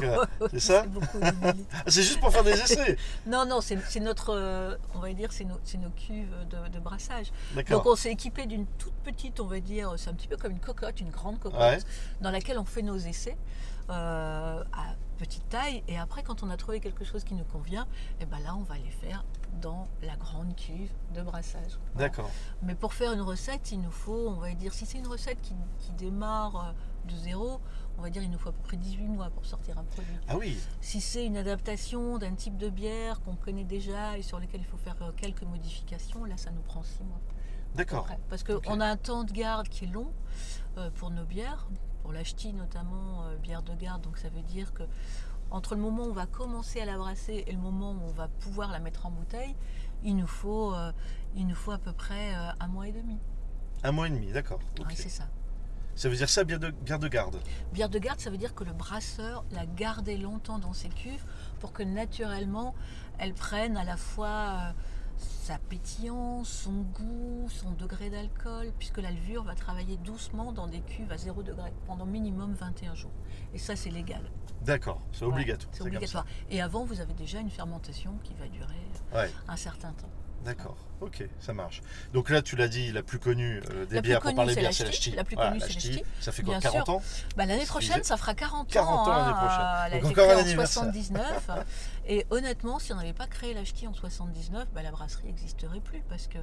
C'est 0.52 0.61
ça 0.61 0.83
beaucoup, 0.87 1.19
10 1.19 1.25
000 1.40 1.52
litres. 1.57 1.71
Ah, 1.75 1.83
C'est 1.87 2.02
juste 2.02 2.21
pour 2.21 2.33
faire 2.33 2.45
des 2.45 2.50
essais 2.61 2.97
Non, 3.26 3.45
non, 3.47 3.61
c'est 3.61 4.00
notre, 4.00 4.35
euh, 4.35 4.76
on 4.95 4.99
va 5.00 5.12
dire, 5.12 5.33
c'est 5.33 5.45
nos, 5.45 5.55
nos 5.81 5.90
cuves 5.90 6.35
de, 6.50 6.69
de 6.69 6.78
brassage. 6.81 7.33
Donc 7.71 7.87
on 7.87 7.97
s'est 7.97 8.11
équipé 8.12 8.47
d'une 8.47 8.66
toute 8.78 8.95
petite, 9.05 9.40
on 9.40 9.47
va 9.47 9.61
dire, 9.61 9.95
c'est 9.97 10.11
un 10.11 10.14
petit 10.14 10.28
peu 10.28 10.37
comme 10.37 10.52
une 10.52 10.61
cocotte, 10.61 11.00
une 11.00 11.11
grande 11.11 11.38
cocotte, 11.38 11.61
Ouais. 11.61 11.78
dans 12.21 12.31
laquelle 12.31 12.59
on 12.59 12.64
fait 12.64 12.83
nos 12.83 12.97
essais 12.99 13.37
euh, 13.90 14.62
à 14.73 14.95
petite 15.19 15.49
taille. 15.49 15.83
Et 15.88 15.99
après, 15.99 16.23
quand 16.23 16.43
on 16.43 16.50
a 16.50 16.57
trouvé 16.57 16.81
quelque 16.81 17.05
chose 17.05 17.25
qui 17.25 17.35
nous 17.35 17.45
convient, 17.45 17.87
et 18.21 18.26
ben 18.26 18.38
là, 18.40 18.55
on 18.57 18.62
va 18.64 18.75
les 18.76 18.90
faire 18.90 19.25
dans 19.60 19.88
la 20.02 20.16
grande 20.16 20.54
cuve 20.56 20.90
de 21.14 21.22
brassage. 21.22 21.78
Voilà. 21.94 22.08
D'accord. 22.08 22.30
Mais 22.62 22.75
pour 22.75 22.94
faire 22.94 23.12
une 23.12 23.20
recette, 23.20 23.72
il 23.72 23.80
nous 23.80 23.90
faut, 23.90 24.28
on 24.28 24.40
va 24.40 24.52
dire, 24.54 24.72
si 24.72 24.86
c'est 24.86 24.98
une 24.98 25.06
recette 25.06 25.40
qui, 25.40 25.54
qui 25.78 25.92
démarre 25.92 26.56
euh, 26.56 27.10
de 27.12 27.16
zéro, 27.16 27.60
on 27.98 28.02
va 28.02 28.10
dire 28.10 28.22
il 28.22 28.30
nous 28.30 28.38
faut 28.38 28.50
à 28.50 28.52
peu 28.52 28.62
près 28.62 28.76
18 28.76 29.04
mois 29.08 29.30
pour 29.30 29.44
sortir 29.46 29.78
un 29.78 29.84
produit. 29.84 30.12
Ah 30.28 30.36
oui, 30.36 30.58
Si 30.80 31.00
c'est 31.00 31.25
une 31.25 31.36
adaptation 31.36 32.18
d'un 32.18 32.34
type 32.34 32.56
de 32.56 32.68
bière 32.68 33.20
qu'on 33.22 33.36
connaît 33.36 33.64
déjà 33.64 34.18
et 34.18 34.22
sur 34.22 34.38
lequel 34.38 34.60
il 34.60 34.66
faut 34.66 34.76
faire 34.76 34.96
euh, 35.02 35.12
quelques 35.16 35.42
modifications, 35.44 36.25
là 36.25 36.36
ça 36.36 36.50
nous 36.50 36.62
prend 36.62 36.83
6 36.83 37.04
mois. 37.04 37.20
d'accord. 37.74 38.09
Parce 38.28 38.42
qu'on 38.42 38.81
a 38.81 38.87
un 38.87 38.96
temps 38.96 39.24
de 39.24 39.33
garde 39.33 39.68
qui 39.68 39.85
est 39.85 39.88
long 39.88 40.12
euh, 40.78 40.90
pour 40.96 41.11
nos 41.11 41.24
bières, 41.24 41.68
pour 42.02 42.12
l'acheti 42.12 42.52
notamment, 42.52 43.24
bière 43.42 43.62
de 43.62 43.74
garde, 43.74 44.02
donc 44.02 44.18
ça 44.18 44.28
veut 44.28 44.42
dire 44.42 44.72
que 44.72 44.85
entre 45.50 45.74
le 45.74 45.80
moment 45.80 46.04
où 46.04 46.11
on 46.11 46.12
va 46.12 46.26
commencer 46.26 46.80
à 46.80 46.85
la 46.85 46.96
brasser 46.96 47.44
et 47.46 47.52
le 47.52 47.59
moment 47.59 47.92
où 47.92 48.00
on 48.09 48.12
va 48.12 48.28
pouvoir 48.28 48.72
la 48.72 48.78
mettre 48.78 49.06
en 49.06 49.11
bouteille, 49.11 49.54
il 50.02 50.16
nous 50.16 50.26
faut, 50.26 50.74
euh, 50.74 50.92
il 51.35 51.46
nous 51.46 51.54
faut 51.54 51.72
à 51.72 51.78
peu 51.78 51.92
près 51.92 52.35
euh, 52.35 52.50
un 52.61 52.68
mois 52.68 52.88
et 52.88 52.92
demi. 52.92 53.18
Un 53.82 53.92
mois 53.92 54.09
et 54.09 54.11
demi, 54.11 54.32
d'accord. 54.32 54.61
Ok. 54.80 54.88
Ouais, 54.88 54.94
c'est 54.94 55.09
ça. 55.09 55.28
Ça 55.94 56.11
veut 56.11 56.16
dire 56.16 56.28
ça, 56.28 56.44
bière 56.44 56.59
de, 56.59 56.70
bière 56.70 56.98
de 56.98 57.09
garde? 57.09 57.40
Bière 57.72 57.88
de 57.88 57.98
garde, 57.98 58.20
ça 58.20 58.28
veut 58.28 58.37
dire 58.37 58.54
que 58.54 58.64
le 58.64 58.72
brasseur 58.72 59.44
l'a 59.52 59.64
gardée 59.64 60.18
longtemps 60.18 60.59
dans 60.59 60.74
ses 60.74 60.90
cuves 60.90 61.24
pour 61.59 61.72
que 61.72 61.82
naturellement 61.82 62.74
elle 63.18 63.32
prenne 63.32 63.78
à 63.78 63.85
la 63.85 63.96
fois 63.96 64.28
euh, 64.28 64.72
sa 65.18 65.59
pétillance, 65.59 66.48
son 66.48 66.72
goût, 66.72 67.48
son 67.48 67.70
degré 67.72 68.11
d'alcool, 68.11 68.72
puisque 68.79 68.98
la 68.98 69.11
levure 69.11 69.44
va 69.44 69.55
travailler 69.55 69.96
doucement 69.98 70.52
dans 70.52 70.66
des 70.66 70.81
cuves 70.81 71.11
à 71.12 71.18
0 71.18 71.42
degré 71.42 71.72
pendant 71.87 72.07
minimum 72.07 72.52
21 72.55 72.94
jours. 72.94 73.12
Et 73.55 73.59
ça, 73.59 73.76
c'est 73.76 73.90
légal. 73.90 74.22
D'accord, 74.62 75.00
c'est 75.12 75.24
Ouais, 75.24 75.33
obligatoire. 75.33 75.70
C'est 75.72 75.83
obligatoire. 75.83 76.26
Et 76.50 76.61
avant, 76.61 76.85
vous 76.85 77.00
avez 77.00 77.14
déjà 77.14 77.38
une 77.38 77.50
fermentation 77.50 78.18
qui 78.24 78.35
va 78.35 78.46
durer 78.48 78.74
Ouais, 79.14 79.31
un 79.48 79.57
certain 79.57 79.92
temps. 79.92 80.09
d'accord. 80.44 80.76
Ok, 81.02 81.29
ça 81.40 81.52
marche. 81.52 81.83
Donc 82.14 82.31
là, 82.31 82.40
tu 82.40 82.57
l'as 82.57 82.68
dit, 82.68 82.90
la 82.90 83.02
plus 83.02 83.18
connue 83.18 83.61
euh, 83.70 83.85
des 83.85 83.96
La 83.96 84.00
bières 84.00 84.20
pour 84.22 84.35
parler 84.35 84.55
bière, 84.57 84.72
c'est 84.72 84.85
la 84.85 84.90
ch'ti. 84.90 85.11
La 85.11 85.24
plus 85.24 85.35
Voilà, 85.37 85.50
connue, 85.50 85.61
la 85.61 85.68
c'est 85.68 85.90
la. 85.92 86.00
Ça 86.20 86.33
fait 86.33 86.42
quoi, 86.42 86.55
Bien 86.55 86.61
40 86.70 86.87
sûr. 86.87 86.94
ans 86.94 87.02
Bah, 87.37 87.44
L'année 87.44 87.66
prochaine, 87.66 88.02
ça 88.02 88.16
fera 88.16 88.35
40 88.35 88.61
ans. 88.61 88.64
40 88.70 89.09
ans 89.09 89.11
l'année 89.11 89.29
hein. 89.29 89.33
prochaine. 89.35 89.66
Elle 89.87 89.92
a 89.98 90.00
Donc 90.00 90.11
été 90.12 90.20
encore 90.22 90.24
un 90.31 90.33
créée 90.33 90.42
en 90.42 90.46
anniversaire. 90.46 90.83
79. 90.85 91.50
et 92.09 92.27
honnêtement, 92.31 92.79
si 92.79 92.92
on 92.92 92.97
n'avait 92.97 93.12
pas 93.12 93.27
créé 93.27 93.53
la 93.53 93.64
ch'ti 93.64 93.87
en 93.88 93.95
79, 93.95 94.69
bah, 94.73 94.83
la 94.83 94.92
brasserie 94.92 95.25
n'existerait 95.25 95.81
plus. 95.81 96.03
Parce 96.09 96.29
que 96.29 96.38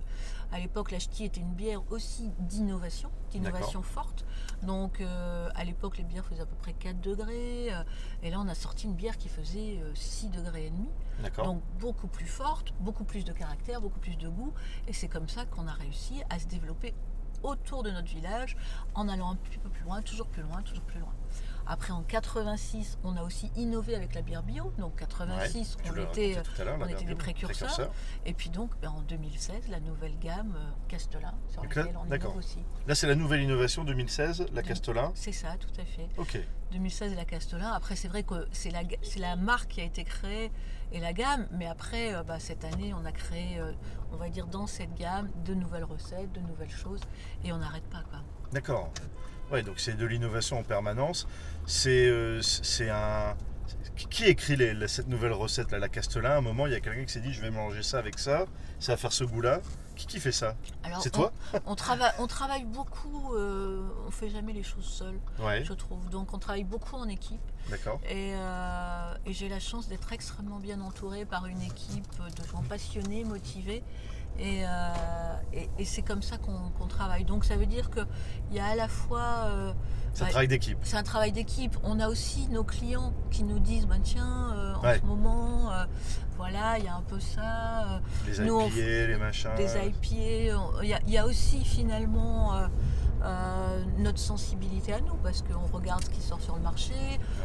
à 0.52 0.60
l'époque, 0.60 0.92
la 0.92 1.00
ch'ti 1.00 1.24
était 1.24 1.40
une 1.40 1.54
bière 1.54 1.82
aussi 1.92 2.32
d'innovation, 2.40 3.10
d'innovation 3.32 3.82
forte. 3.82 4.26
Donc 4.62 5.00
euh, 5.00 5.50
à 5.56 5.64
l'époque, 5.64 5.98
les 5.98 6.04
bières 6.04 6.26
faisaient 6.26 6.42
à 6.42 6.46
peu 6.46 6.56
près 6.56 6.74
4 6.74 7.00
degrés. 7.00 7.74
euh, 7.74 7.84
et 8.24 8.30
là, 8.30 8.40
on 8.40 8.48
a 8.48 8.56
sorti 8.56 8.88
une 8.88 8.96
bière 8.96 9.18
qui 9.18 9.30
faisait 9.30 9.80
euh, 9.82 9.96
6 9.96 10.30
degrés 10.30 10.68
et 10.68 10.70
demi. 10.70 10.90
Donc 11.44 11.62
beaucoup 11.80 12.08
plus 12.08 12.26
forte, 12.28 12.74
beaucoup 12.80 13.06
plus 13.06 13.24
de 13.24 13.32
caractère, 13.32 13.80
beaucoup 13.80 14.00
plus 14.00 14.18
de 14.18 14.28
goût. 14.28 14.54
Et 14.88 14.94
c'est 14.94 15.08
comme 15.08 15.30
ça 15.30 15.46
qu'on 15.46 15.68
a 15.68 15.74
réussi 15.74 16.22
à 16.30 16.40
se 16.40 16.48
développer 16.48 16.94
autour 17.44 17.84
de 17.84 17.92
notre 17.92 18.08
village 18.08 18.58
en 18.96 19.08
allant 19.08 19.32
un 19.32 19.36
petit 19.36 19.58
peu 19.58 19.70
plus 19.70 19.84
loin, 19.84 20.02
toujours 20.02 20.28
plus 20.28 20.42
loin, 20.42 20.62
toujours 20.62 20.84
plus 20.84 21.00
loin. 21.00 21.14
Après 21.66 21.94
en 21.94 22.04
86, 22.04 22.98
on 23.04 23.16
a 23.16 23.24
aussi 23.24 23.52
innové 23.56 23.96
avec 23.96 24.14
la 24.16 24.22
bière 24.22 24.44
bio. 24.44 24.72
Donc 24.78 24.98
86, 24.98 25.78
Tu 25.84 25.92
on 25.92 25.96
était 25.96 26.38
on 26.68 27.06
des 27.06 27.16
précurseurs. 27.16 27.92
et 28.26 28.34
puis 28.34 28.50
donc 28.50 28.72
ben, 28.82 28.90
en 28.90 29.02
2016, 29.02 29.70
la 29.70 29.80
nouvelle 29.80 30.18
gamme 30.20 30.54
euh, 30.56 30.72
Castelin 30.88 31.34
sur 31.50 31.64
laquelle 31.64 31.98
on 31.98 32.06
innove 32.06 32.38
aussi. 32.38 32.60
Là, 32.88 32.96
c'est 32.96 33.08
la 33.08 33.16
nouvelle 33.16 33.42
innovation 33.42 33.84
2016, 33.84 34.48
la 34.54 34.62
Castellin. 34.62 35.12
C'est 35.16 35.32
ça, 35.32 35.56
tout 35.58 35.82
à 35.82 35.86
fait. 35.86 36.10
Ok. 36.18 36.40
2016 36.74 37.14
et 37.14 37.16
la 37.16 37.26
Castelin. 37.26 37.72
Après, 37.72 37.96
c'est 37.96 38.08
vrai 38.08 38.24
que 38.24 38.48
c'est 38.52 38.72
la, 38.72 39.36
marque 39.36 39.70
qui 39.70 39.82
a 39.82 39.86
été 39.86 40.04
créée 40.04 40.52
et 40.92 41.00
la 41.00 41.14
gamme. 41.14 41.48
Mais 41.52 41.68
après, 41.68 42.14
euh, 42.14 42.24
bah, 42.24 42.40
cette 42.40 42.66
année, 42.66 42.94
on 42.94 43.06
a 43.06 43.12
créé, 43.12 43.60
euh, 43.60 43.72
on 44.12 44.18
va 44.18 44.30
dire, 44.30 44.48
dans 44.48 44.68
cette 44.68 44.94
gamme, 44.96 45.30
de 45.46 45.54
nouvelles 45.54 45.84
recettes, 45.84 46.32
de 46.34 46.42
nouvelles 46.42 46.72
choses. 46.72 47.02
Et 47.44 47.54
on 47.54 47.58
n'arrête 47.58 47.86
pas, 47.86 48.04
quoi. 48.10 48.20
D'accord. 48.52 48.92
Ouais, 49.52 49.62
donc 49.64 49.80
c'est 49.80 49.96
de 49.98 50.06
l'innovation 50.06 50.60
en 50.60 50.64
permanence. 50.64 51.28
C'est 51.66 52.08
euh, 52.08 52.42
un. 52.92 53.36
Qui- 54.10 54.26
écrit 54.26 54.56
les- 54.56 54.74
la- 54.74 54.88
cette 54.88 55.08
nouvelle 55.08 55.34
recette 55.34 55.72
là, 55.72 55.78
la 55.80 55.90
Castellin? 55.90 56.32
À 56.32 56.38
un 56.38 56.42
moment, 56.42 56.66
il 56.66 56.74
y 56.74 56.76
a 56.76 56.80
quelqu'un 56.80 57.04
qui 57.06 57.14
s'est 57.14 57.20
dit 57.20 57.32
je 57.34 57.42
vais 57.42 57.52
mélanger 57.52 57.84
ça 57.84 58.00
avec 58.00 58.18
ça, 58.18 58.46
ça 58.80 58.94
va 58.94 58.98
faire 58.98 59.14
ce 59.14 59.24
goût-là. 59.24 59.60
Qui, 59.96 60.08
qui 60.08 60.20
fait 60.20 60.32
ça? 60.32 60.56
C'est 61.02 61.12
toi? 61.12 61.32
on, 61.68 61.76
travaille, 61.76 62.12
on 62.18 62.26
travaille 62.26 62.64
beaucoup, 62.64 63.36
euh, 63.36 63.88
on 64.08 64.10
fait 64.12 64.30
jamais 64.32 64.52
les 64.52 64.64
choses 64.64 64.86
seul, 64.86 65.14
Ouais. 65.40 65.64
je 65.64 65.74
trouve. 65.74 66.10
Donc, 66.10 66.34
on 66.34 66.40
travaille 66.40 66.64
beaucoup 66.64 66.96
en 66.96 67.08
équipe. 67.08 67.40
D'accord. 67.70 68.00
Et, 68.10 68.34
euh, 68.34 69.14
et 69.28 69.34
j'ai 69.34 69.50
la 69.50 69.60
chance 69.60 69.88
d'être 69.88 70.12
extrêmement 70.12 70.58
bien 70.60 70.82
entourée 70.82 71.26
par 71.26 71.46
une 71.46 71.62
équipe 71.62 72.08
de 72.18 72.48
gens 72.52 72.64
passionnés, 72.68 73.24
motivés. 73.24 73.84
Et, 74.40 74.64
euh, 74.66 74.68
et- 75.54 75.70
et 75.78 75.86
c'est 75.86 76.02
comme 76.02 76.22
ça 76.22 76.38
qu'on 76.38 76.88
travaille. 76.88 77.24
Donc 77.26 77.46
ça 77.46 77.56
veut 77.56 77.66
dire 77.68 77.90
qu'il 77.92 78.06
y 78.52 78.60
a 78.60 78.66
à 78.68 78.76
la 78.76 78.88
fois... 78.88 79.46
euh, 79.48 79.74
C'est 80.14 80.22
un 80.22 80.26
Ouais. 80.26 80.32
travail 80.32 80.48
d'équipe. 80.48 80.78
c'est 80.84 80.98
un 80.98 81.04
travail 81.04 81.32
d'équipe. 81.32 81.76
On 81.84 82.00
a 82.00 82.08
aussi 82.08 82.48
nos 82.50 82.64
clients 82.64 83.14
qui 83.32 83.44
nous 83.44 83.60
disent, 83.60 83.88
ben 83.88 84.00
tiens, 84.04 84.54
euh, 84.56 84.76
en 84.76 84.82
Ouais. 84.82 85.00
ce 85.00 85.06
moment, 85.06 85.72
voilà, 86.38 86.78
il 86.78 86.86
y 86.86 86.88
a 86.88 86.96
un 86.96 87.02
peu 87.02 87.20
ça, 87.20 88.00
Les 88.28 88.40
IPA, 88.40 89.08
les 89.08 89.18
machins. 89.18 89.50
des 89.56 89.66
IPA. 89.76 90.84
y, 90.84 90.96
il 91.08 91.12
y 91.14 91.18
a 91.18 91.26
aussi 91.26 91.64
finalement 91.66 92.54
euh, 93.24 93.84
notre 93.98 94.20
sensibilité 94.20 94.94
à 94.94 95.00
nous, 95.02 95.16
parce 95.24 95.42
qu'on 95.44 95.66
regarde 95.76 96.04
ce 96.04 96.10
qui 96.10 96.22
sort 96.22 96.42
sur 96.42 96.56
le 96.56 96.62
marché, 96.62 96.94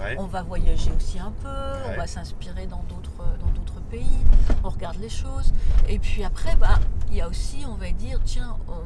Ouais. 0.03 0.17
on 0.19 0.27
va 0.27 0.43
voyager 0.43 0.91
aussi 0.97 1.19
un 1.19 1.33
peu, 1.43 1.49
Ouais. 1.49 1.93
on 1.95 1.97
va 1.97 2.07
s'inspirer 2.07 2.67
dans 2.67 2.83
d'autres 2.89 3.11
dans 3.41 3.51
d'autres 3.53 3.81
pays, 3.91 4.19
on 4.65 4.69
regarde 4.71 4.97
les 4.99 5.09
choses. 5.09 5.53
Et 5.89 5.99
puis 5.99 6.25
après, 6.25 6.57
bah, 6.57 6.79
il 7.09 7.17
y 7.17 7.21
a 7.21 7.29
aussi, 7.29 7.65
on 7.67 7.75
va 7.75 7.91
dire, 7.93 8.21
tiens, 8.25 8.57
on, 8.69 8.83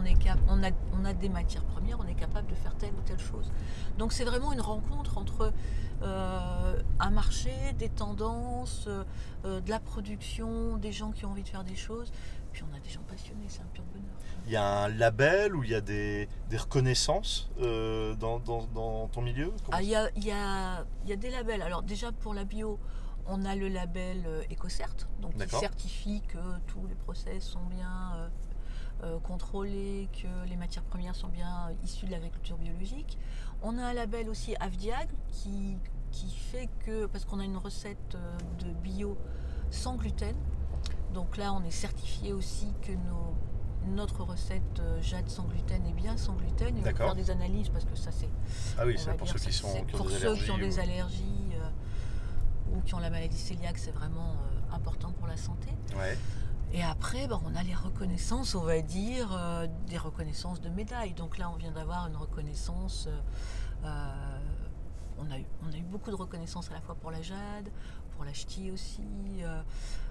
on- 0.00 0.04
est 0.04 0.14
cap- 0.14 0.38
on, 0.48 0.62
a, 0.62 0.70
on 0.98 1.04
a 1.04 1.12
des 1.12 1.28
matières 1.28 1.64
premières, 1.64 1.98
on 2.00 2.06
est 2.06 2.14
capable 2.14 2.48
de 2.48 2.54
faire 2.54 2.74
telle 2.76 2.92
ou 2.94 3.00
telle 3.04 3.18
chose. 3.18 3.50
Donc 3.98 4.12
c'est 4.12 4.24
vraiment 4.24 4.52
une 4.52 4.60
rencontre 4.60 5.18
entre 5.18 5.52
euh, 6.02 6.82
un 6.98 7.10
marché, 7.10 7.52
des 7.78 7.88
tendances, 7.88 8.84
euh, 8.86 9.04
euh, 9.44 9.60
de 9.60 9.70
la 9.70 9.80
production, 9.80 10.76
des 10.78 10.92
gens 10.92 11.10
qui 11.12 11.24
ont 11.26 11.30
envie 11.30 11.42
de 11.42 11.48
faire 11.48 11.64
des 11.64 11.76
choses. 11.76 12.10
Puis 12.52 12.64
on 12.70 12.74
a 12.76 12.80
des 12.80 12.88
gens 12.88 13.02
passionnés, 13.06 13.44
c'est 13.48 13.60
un 13.60 13.66
pur 13.72 13.84
bonheur. 13.92 14.08
Il 14.46 14.52
y 14.52 14.56
a 14.56 14.84
un 14.84 14.88
label 14.88 15.54
ou 15.54 15.62
il 15.62 15.70
y 15.70 15.74
a 15.74 15.80
des, 15.80 16.28
des 16.48 16.56
reconnaissances 16.56 17.50
euh, 17.60 18.14
dans, 18.16 18.40
dans- 18.40 18.64
dans 18.74 19.06
ton 19.08 19.22
milieu? 19.22 19.52
Ah, 19.70 19.82
Il 19.82 19.88
y, 19.88 19.94
a, 19.94 20.08
y 20.16 20.30
a- 20.32 20.84
y 21.06 21.12
a 21.12 21.16
des 21.16 21.30
labels. 21.30 21.62
Alors 21.62 21.82
déjà 21.82 22.10
pour 22.10 22.34
la 22.34 22.44
bio, 22.44 22.78
on 23.26 23.44
a 23.44 23.54
le 23.54 23.68
label 23.68 24.24
EcoCert, 24.50 24.96
donc 25.20 25.32
qui 25.34 25.38
certifie 25.60 26.22
que 26.22 26.38
tous 26.66 26.84
les 26.88 26.94
process 26.96 27.44
sont 27.44 27.62
bien 27.70 28.30
euh, 29.02 29.18
contrôlés, 29.20 30.08
que 30.12 30.48
les 30.48 30.56
matières 30.56 30.84
premières 30.84 31.14
sont 31.16 31.28
bien 31.28 31.68
euh, 31.68 31.72
issues 31.84 32.06
de 32.06 32.10
l'agriculture 32.10 32.56
biologique. 32.58 33.18
On 33.62 33.78
a 33.78 33.82
un 33.86 33.92
label 33.92 34.28
aussi 34.28 34.54
AVDIAG 34.60 35.08
qui, 35.28 35.76
qui 36.10 36.30
fait 36.30 36.68
que, 36.84 37.06
parce 37.06 37.24
qu'on 37.24 37.40
a 37.40 37.44
une 37.44 37.56
recette 37.56 38.14
euh, 38.14 38.38
de 38.64 38.70
bio 38.72 39.16
sans 39.70 39.96
gluten, 39.96 40.34
donc 41.14 41.36
là 41.36 41.52
on 41.52 41.62
est 41.64 41.70
certifié 41.70 42.32
aussi 42.32 42.72
que 42.82 42.92
nos, 42.92 43.34
notre 43.94 44.22
recette 44.24 44.80
euh, 44.80 45.00
jade 45.02 45.28
sans 45.28 45.44
gluten 45.44 45.84
est 45.86 45.92
bien 45.92 46.16
sans 46.16 46.34
gluten. 46.34 46.76
Et 46.76 46.80
on 46.80 46.82
va 46.84 46.92
faire 46.94 47.14
des 47.14 47.30
analyses 47.30 47.68
parce 47.68 47.84
que 47.84 47.96
ça 47.96 48.10
c'est 48.12 48.28
Ah 48.78 48.82
oui, 48.86 48.96
c'est 48.98 49.14
pour 49.16 49.26
dire, 49.26 49.38
ceux 49.38 49.44
qui, 49.50 49.52
sont, 49.52 49.72
qui 49.84 49.96
pour 49.96 50.10
ceux 50.10 50.16
allergies. 50.26 50.44
qui 50.44 50.50
ont 50.50 50.58
des 50.58 50.76
ou- 50.78 50.80
allergies 50.80 51.50
euh, 51.54 52.76
ou 52.76 52.80
qui 52.82 52.94
ont 52.94 52.98
la 52.98 53.10
maladie 53.10 53.42
cœliaque, 53.42 53.78
c'est 53.78 53.90
vraiment 53.92 54.32
euh, 54.32 54.74
important 54.74 55.12
pour 55.12 55.26
la 55.26 55.36
santé. 55.36 55.68
Ouais. 55.96 56.16
Et 56.72 56.82
après, 56.84 57.26
ben, 57.26 57.40
on 57.44 57.54
a 57.56 57.62
les 57.62 57.74
reconnaissances, 57.74 58.54
on 58.54 58.62
va 58.62 58.80
dire, 58.80 59.28
euh, 59.32 59.66
des 59.88 59.98
reconnaissances 59.98 60.60
de 60.60 60.68
médailles. 60.68 61.14
Donc 61.14 61.36
là, 61.36 61.50
on 61.50 61.56
vient 61.56 61.72
d'avoir 61.72 62.06
une 62.06 62.16
reconnaissance. 62.16 63.08
euh, 63.08 63.20
euh, 63.84 64.38
on, 65.18 65.30
a 65.30 65.38
eu, 65.38 65.44
on 65.62 65.72
a 65.72 65.76
eu 65.76 65.82
beaucoup 65.82 66.10
de 66.10 66.16
reconnaissances 66.16 66.70
à 66.70 66.74
la 66.74 66.80
fois 66.80 66.94
pour 66.94 67.10
la 67.10 67.22
jade, 67.22 67.70
pour 68.20 68.26
la 68.26 68.34
ch'ti 68.34 68.70
aussi. 68.70 69.00
euh, 69.42 69.62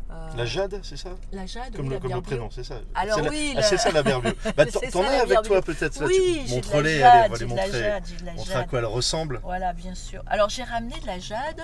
euh, 0.09 0.27
La 0.35 0.43
jade, 0.47 0.79
c'est 0.81 0.97
ça? 0.97 1.09
La 1.31 1.45
jade, 1.45 1.75
Comme, 1.75 1.89
oui, 1.89 1.93
le, 1.93 1.99
comme 2.09 2.23
prénom, 2.23 2.49
c'est 2.49 2.63
ça 2.63 2.79
Alors 2.95 3.17
C'est 3.17 3.21
la- 3.25 3.29
oui, 3.29 3.53
Ah, 3.55 3.61
c'est 3.61 3.77
ça 3.77 3.91
la 3.91 4.01
bio. 4.01 4.19
Bah, 4.57 4.65
t'en 4.65 5.03
as 5.03 5.21
avec 5.21 5.43
toi 5.43 5.61
peut-être 5.61 6.03
Oui, 6.07 6.15
tu 6.15 6.23
j'ai 6.23 6.43
de 6.43 6.49
la 6.49 6.55
montre-les, 6.55 6.97
jade, 6.97 7.13
allez, 7.13 7.27
on 7.27 7.29
va 7.29 7.37
les 7.37 7.45
la 7.45 7.63
montrer. 7.67 8.43
jade, 8.47 8.57
à 8.57 8.63
quoi 8.63 8.79
elle 8.79 8.85
ressemble. 8.85 9.39
Voilà, 9.43 9.73
bien 9.73 9.93
sûr. 9.93 10.23
Alors 10.25 10.49
j'ai 10.49 10.63
ramené 10.63 10.99
de 10.99 11.05
la 11.05 11.19
jade, 11.19 11.61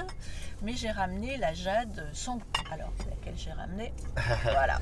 mais 0.61 0.73
j'ai 0.75 0.91
ramené 0.91 1.37
la 1.37 1.55
jade 1.55 2.07
sans. 2.13 2.37
Alors, 2.71 2.91
c'est 2.99 3.09
laquelle 3.09 3.33
j'ai 3.35 3.51
ramené? 3.53 3.91
Voilà. 4.43 4.79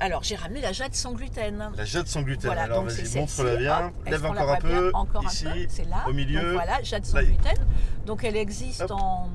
Alors 0.00 0.22
j'ai 0.22 0.36
ramené 0.36 0.60
la 0.60 0.72
jade 0.72 0.94
sans 0.94 1.12
gluten. 1.12 1.70
La 1.74 1.84
jade 1.86 2.06
sans 2.06 2.20
gluten. 2.20 2.48
Voilà, 2.48 2.64
Alors 2.64 2.84
vas-y, 2.84 3.18
montre-la 3.18 3.56
bien. 3.56 3.86
Hop, 3.86 3.94
Lève 4.06 4.26
encore 4.26 4.50
un 4.50 4.58
bien 4.58 4.68
peu. 4.68 4.90
Encore 4.92 5.24
Ici. 5.24 5.46
un 5.48 5.52
peu? 5.54 5.66
C'est 5.70 5.84
là. 5.88 6.04
au 6.06 6.12
milieu. 6.12 6.42
Donc 6.42 6.52
voilà, 6.52 6.82
jade 6.82 7.06
sans 7.06 7.18
gluten. 7.22 7.56
Donc 8.04 8.22
elle 8.24 8.36
existe 8.36 8.90
en 8.90 9.30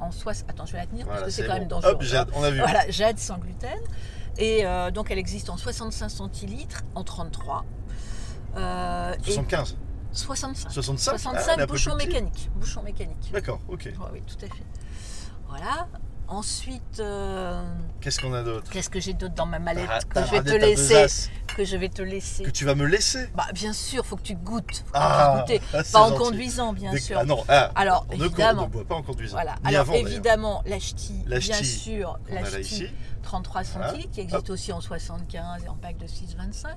en 0.00 0.10
soix- 0.10 0.32
Attends, 0.48 0.66
je 0.66 0.72
vais 0.72 0.78
la 0.78 0.86
tenir 0.86 1.04
Voilà, 1.06 1.20
parce 1.22 1.34
que 1.34 1.42
c'est 1.42 1.46
quand 1.46 1.54
bon. 1.54 1.58
même 1.60 1.68
dangereux. 1.68 1.92
Hop, 1.92 2.02
jade, 2.02 2.30
on 2.34 2.42
a 2.42 2.50
vu. 2.50 2.58
Voilà, 2.58 2.88
jade 2.90 3.18
sans 3.18 3.38
gluten. 3.38 3.78
Et 4.38 4.66
euh, 4.66 4.90
donc 4.90 5.10
elle 5.10 5.18
existe 5.18 5.48
en 5.50 5.56
65 5.56 6.08
centilitres, 6.10 6.82
en 6.94 7.04
33. 7.04 7.64
Euh, 8.56 9.14
et 9.26 9.32
75. 9.32 9.76
65. 10.12 10.70
65 10.70 11.12
Ah, 11.14 11.18
65 11.18 11.52
elle 11.54 11.60
est 11.60 11.62
un 11.62 11.66
peu 11.66 11.72
bouchon 11.72 11.94
mécanique. 11.94 12.50
Bouchon 12.56 12.82
mécanique. 12.82 13.30
D'accord, 13.32 13.60
ok. 13.68 13.84
Ouais, 13.84 13.92
oui, 14.12 14.22
tout 14.26 14.36
à 14.44 14.48
fait. 14.48 14.62
Voilà. 15.48 15.88
Ensuite, 16.28 16.98
euh, 17.00 17.62
Qu'est-ce 18.00 18.20
qu'on 18.20 18.34
a 18.34 18.42
d'autre 18.42 18.68
qu'est-ce 18.70 18.90
que 18.90 18.98
j'ai 18.98 19.12
d'autre 19.12 19.34
dans 19.34 19.46
ma 19.46 19.60
mallette 19.60 19.86
T'as- 19.86 19.98
que 20.00 20.14
t'as 20.14 20.26
je 20.26 20.30
vais 20.32 20.42
te 20.42 20.50
ta 20.50 20.58
laisser 20.58 20.94
besace 20.94 21.30
Que 21.46 21.64
je 21.64 21.76
vais 21.76 21.88
te 21.88 22.02
laisser. 22.02 22.42
Que 22.42 22.50
tu 22.50 22.64
vas 22.64 22.74
me 22.74 22.84
laisser 22.84 23.28
Bah, 23.34 23.46
bien 23.54 23.72
sûr, 23.72 24.04
faut 24.04 24.16
que 24.16 24.22
tu 24.22 24.34
goûtes. 24.34 24.78
Faut 24.86 24.92
que 24.92 24.98
Ah, 24.98 25.44
tu 25.46 25.52
puisses 25.52 25.60
goûter. 25.60 25.76
ah, 25.78 25.84
c'est 25.84 25.92
Pas 25.92 26.00
en 26.00 26.08
gentil. 26.08 26.18
conduisant, 26.18 26.72
bien 26.72 26.90
Dès- 26.92 26.98
sûr. 26.98 27.18
Ah 27.20 27.24
non, 27.24 27.44
ah, 27.48 27.70
Alors, 27.76 28.06
on 28.10 28.12
ne, 28.14 28.18
con- 28.18 28.22
on 28.22 28.26
évidemment. 28.26 28.66
boit 28.68 28.84
pas 28.84 28.94
en 28.96 29.02
conduisant. 29.02 29.36
Voilà. 29.36 29.54
Ni 29.64 29.68
Alors 29.68 29.80
avant, 29.82 29.92
d'ailleurs. 29.92 30.08
évidemment, 30.08 30.62
la 30.66 30.78
ch'ti, 30.80 31.22
La 31.26 31.38
bien 31.38 31.54
ch'ti, 31.56 31.64
sûr, 31.64 32.18
la 32.28 32.40
là 32.42 32.50
ch'ti 32.50 32.60
ici. 32.60 32.86
33 33.26 33.62
Voilà. 33.64 33.88
centilitres 33.88 34.12
qui 34.12 34.20
existe 34.20 34.50
aussi 34.50 34.72
en 34.72 34.80
75 34.80 35.64
et 35.64 35.68
en 35.68 35.74
pack 35.74 35.98
de 35.98 36.06
6,25. 36.06 36.68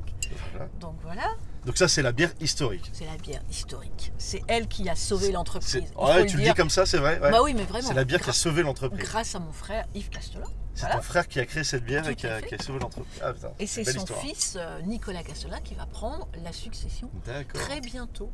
Voilà. 0.52 0.68
Donc 0.80 0.96
voilà, 1.04 1.28
Donc 1.66 1.78
ça, 1.78 1.88
c'est 1.88 2.02
la 2.02 2.12
bière 2.12 2.32
historique. 2.42 2.90
c'est 2.92 3.06
la 3.06 3.18
bière 3.18 3.42
historique. 3.52 4.12
C'est 4.18 4.42
elle 4.48 4.68
qui 4.68 4.90
a 4.90 4.96
sauvé 4.96 5.32
l'entreprise. 5.32 5.84
Ouais, 5.96 6.26
tu 6.26 6.38
le 6.38 6.44
dis 6.44 6.54
comme 6.54 6.70
ça, 6.72 6.86
c'est 6.86 6.98
vrai 6.98 7.20
ouais. 7.20 7.32
Bah 7.32 7.40
oui, 7.44 7.54
mais 7.54 7.64
vraiment. 7.64 7.88
C'est 7.88 7.94
la 7.94 8.04
bière 8.04 8.20
qui 8.22 8.30
a 8.32 8.34
sauvé 8.34 8.64
l'entreprise. 8.64 9.00
Grâce 9.00 9.36
à 9.36 9.40
mon 9.40 9.52
frère 9.52 9.86
Yves 9.94 10.10
Castellin. 10.10 10.48
C'est 10.74 10.82
Voilà. 10.82 10.96
ton 10.96 11.02
frère 11.04 11.28
qui 11.28 11.40
a 11.40 11.46
créé 11.46 11.64
cette 11.64 11.84
bière 11.84 12.08
et 12.08 12.16
qui 12.16 12.26
a, 12.26 12.40
fait. 12.40 12.48
qui 12.48 12.56
a 12.56 12.58
sauvé 12.64 12.80
l'entreprise. 12.80 13.22
Ah, 13.24 13.34
Et 13.60 13.68
c'est 13.68 13.84
son 13.84 14.00
histoire. 14.00 14.20
fils 14.22 14.58
euh, 14.60 14.82
Nicolas 14.84 15.24
Castellin 15.24 15.60
qui 15.62 15.76
va 15.76 15.86
prendre 15.86 16.28
la 16.44 16.52
succession 16.54 17.10
très 17.54 17.82
bientôt. 17.82 18.32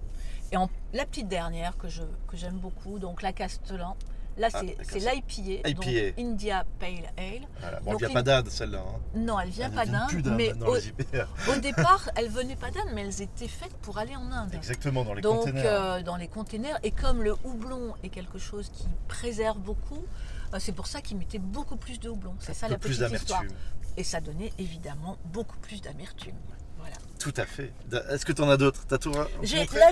Et 0.52 0.58
en, 0.58 0.70
la 0.94 1.06
petite 1.06 1.28
dernière 1.28 1.76
que 1.78 1.90
je 1.90 2.04
que 2.28 2.38
j'aime 2.38 2.60
beaucoup, 2.60 3.00
donc 3.00 3.22
la 3.24 3.34
Castellan. 3.34 3.98
Là, 4.38 4.50
Ah, 4.54 4.60
c'est 4.62 5.00
c'est- 5.00 5.00
l'IPA, 5.00 5.72
donc. 5.72 5.88
India 6.20 6.66
Pale 6.78 7.10
Ale. 7.18 7.48
Voilà. 7.62 7.80
Bon, 7.80 7.92
Donc, 7.94 8.04
a 8.04 8.08
les- 8.08 8.14
pas 8.14 8.22
d'âne 8.24 8.50
celle-là. 8.50 8.80
hein. 8.86 9.00
Non, 9.16 9.40
elle 9.40 9.50
vient 9.50 9.68
Elle 9.70 9.74
pas 9.76 9.86
vient 9.86 10.08
plus 10.08 10.22
d'Inde, 10.22 10.36
mais 10.36 10.52
au, 11.50 11.60
départ, 11.62 12.10
elles 12.16 12.30
venaient 12.30 12.58
pas 12.58 12.70
d'Inde, 12.70 12.90
mais 12.94 13.04
elles 13.06 13.22
étaient 13.22 13.48
faites 13.48 13.74
pour 13.78 13.98
aller 13.98 14.16
en 14.16 14.30
Inde. 14.32 14.54
Exactement, 14.54 15.06
dans 15.06 15.14
les 15.14 15.22
Donc 15.22 15.40
containers. 15.46 15.64
euh, 15.66 16.02
dans 16.04 16.18
les 16.18 16.28
containers, 16.28 16.78
et 16.84 16.92
comme 16.92 17.24
le 17.24 17.36
houblon 17.46 17.94
est 18.04 18.10
quelque 18.10 18.38
chose 18.38 18.70
qui 18.74 18.88
préserve 19.08 19.60
beaucoup, 19.60 20.04
euh, 20.54 20.58
c'est 20.60 20.74
pour 20.74 20.88
ça 20.88 21.00
qu'ils 21.02 21.18
mettaient 21.18 21.40
beaucoup 21.40 21.78
plus 21.78 22.00
de 22.00 22.10
houblon. 22.10 22.36
C'est 22.40 22.54
ça 22.54 22.68
la 22.68 22.78
plus 22.78 22.98
petite 22.98 23.14
histoire. 23.14 23.40
d'amertume. 23.40 23.58
Et 23.98 24.04
ça 24.04 24.20
donnait 24.20 24.52
évidemment 24.60 25.18
beaucoup 25.28 25.58
plus 25.60 25.82
d'amertume. 25.82 26.36
Voilà. 26.78 26.98
Tout 27.20 27.34
à 27.38 27.46
fait. 27.46 27.72
Est-ce 28.12 28.26
que 28.26 28.34
tu 28.34 28.42
en 28.42 28.50
as 28.50 28.58
d'autres 28.58 28.86
T'as 28.86 28.98
tout 28.98 29.14
Là, 29.14 29.28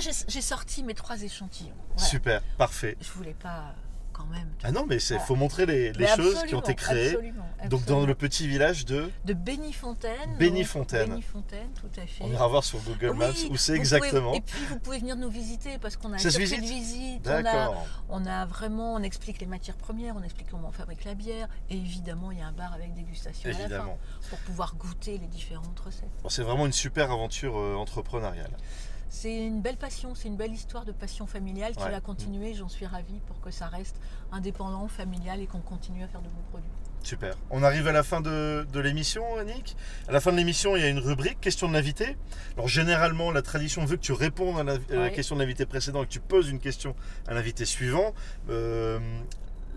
j'ai 0.02 0.12
j'ai 0.28 0.42
sorti 0.42 0.84
mes 0.84 0.94
trois 0.94 1.22
échantillons. 1.24 1.74
Voilà. 1.96 2.10
Super, 2.10 2.42
parfait. 2.58 2.98
Je 3.00 3.10
voulais 3.12 3.36
pas 3.42 3.74
quand 4.14 4.26
même. 4.28 4.48
Ah 4.64 4.72
non, 4.72 4.86
mais 4.88 4.96
il 4.98 5.08
Voilà. 5.08 5.24
faut 5.24 5.36
montrer 5.36 5.66
les, 5.66 5.94
choses 6.16 6.44
qui 6.44 6.56
ont 6.56 6.62
été 6.62 6.76
créées. 6.76 7.10
absolument, 7.16 7.46
Donc 7.70 7.86
dans 7.86 8.06
le 8.06 8.16
petit 8.16 8.48
village 8.48 8.86
de... 8.86 9.10
de 9.26 9.34
Bénifontaine. 9.34 10.38
Bénifontaine. 10.40 11.10
Bénifontaine, 11.10 11.70
tout 11.74 11.90
à 12.00 12.06
fait. 12.06 12.24
On 12.24 12.32
ira 12.32 12.48
voir 12.48 12.64
sur 12.64 12.80
Google 12.80 13.14
Maps 13.14 13.32
Oui, 13.32 13.50
où 13.52 13.58
c'est 13.58 13.74
exactement. 13.76 14.28
pouvez- 14.28 14.38
et 14.38 14.42
puis 14.42 14.66
vous 14.70 14.80
pouvez 14.80 15.00
venir 15.00 15.16
nous 15.16 15.30
visiter 15.30 15.78
parce 15.80 15.98
qu'on 15.98 16.12
a 16.14 16.16
un 16.16 16.20
Ça 16.20 16.30
se 16.32 16.40
circuit 16.40 16.58
de 16.58 16.62
visite 16.62 16.94
visite. 16.94 17.28
On 17.28 17.32
a, 17.32 17.42
D'accord. 17.44 17.86
on 18.10 18.26
a 18.26 18.46
vraiment, 18.46 18.94
on 18.94 19.04
explique 19.04 19.40
les 19.40 19.48
matières 19.48 19.76
premières, 19.78 20.16
on 20.16 20.24
explique 20.24 20.50
comment 20.50 20.70
on 20.70 20.72
fabrique 20.72 21.04
la 21.06 21.16
bière. 21.16 21.48
Et 21.70 21.76
évidemment, 21.76 22.32
il 22.32 22.40
y 22.40 22.42
a 22.42 22.48
un 22.48 22.52
bar 22.52 22.74
avec 22.74 22.94
dégustation 22.94 23.50
à 23.50 23.52
la 23.54 23.58
fin 23.58 23.64
Évidemment. 23.66 23.98
pour 24.30 24.38
pouvoir 24.40 24.76
goûter 24.76 25.18
les 25.18 25.28
différentes 25.28 25.80
recettes. 25.80 26.10
Bon, 26.22 26.30
c'est 26.30 26.44
vraiment 26.44 26.66
une 26.66 26.72
super 26.72 27.12
aventure 27.12 27.58
euh, 27.58 27.76
entrepreneuriale. 27.76 28.52
C'est 29.10 29.46
une 29.46 29.62
belle 29.62 29.78
passion, 29.78 30.16
c'est 30.16 30.28
une 30.28 30.38
belle 30.38 30.54
histoire 30.54 30.86
de 30.86 30.92
passion 30.92 31.28
familiale 31.28 31.76
qui 31.76 31.84
Ouais. 31.84 31.92
va 31.92 32.02
continuer. 32.02 32.54
J'en 32.54 32.68
suis 32.70 32.86
ravie 32.86 33.20
pour 33.28 33.40
que 33.42 33.52
ça 33.52 33.68
reste 33.68 33.96
indépendant, 34.32 34.88
familial 34.88 35.40
et 35.40 35.46
qu'on 35.48 35.60
continue 35.60 36.04
à 36.04 36.08
faire 36.08 36.22
de 36.22 36.28
bons 36.28 36.44
produits. 36.50 36.70
Super. 37.04 37.36
On 37.52 37.64
arrive 37.64 37.88
à 37.88 37.92
la 37.92 38.02
fin 38.02 38.22
de, 38.22 38.66
de 38.72 38.80
l'émission, 38.80 39.24
Annick. 39.38 39.76
À 40.08 40.14
la 40.14 40.22
fin 40.22 40.32
de 40.32 40.38
l'émission, 40.38 40.76
il 40.78 40.82
y 40.82 40.86
a 40.86 40.90
une 40.90 41.00
rubrique 41.00 41.40
question 41.42 41.68
de 41.68 41.74
l'invité. 41.74 42.16
Alors 42.56 42.70
généralement, 42.70 43.30
la 43.30 43.42
tradition 43.42 43.84
veut 43.86 43.98
que 43.98 44.02
tu 44.02 44.14
répondes 44.14 44.58
à 44.58 44.64
la, 44.64 44.74
à 44.74 44.78
la 44.90 45.02
Ouais. 45.02 45.12
question 45.12 45.36
de 45.36 45.42
l'invité 45.42 45.66
précédent 45.66 46.02
et 46.04 46.06
que 46.06 46.12
tu 46.12 46.22
poses 46.22 46.50
une 46.50 46.60
question 46.60 46.96
à 47.28 47.34
l'invité 47.34 47.66
suivant. 47.66 48.14
Euh, 48.50 49.00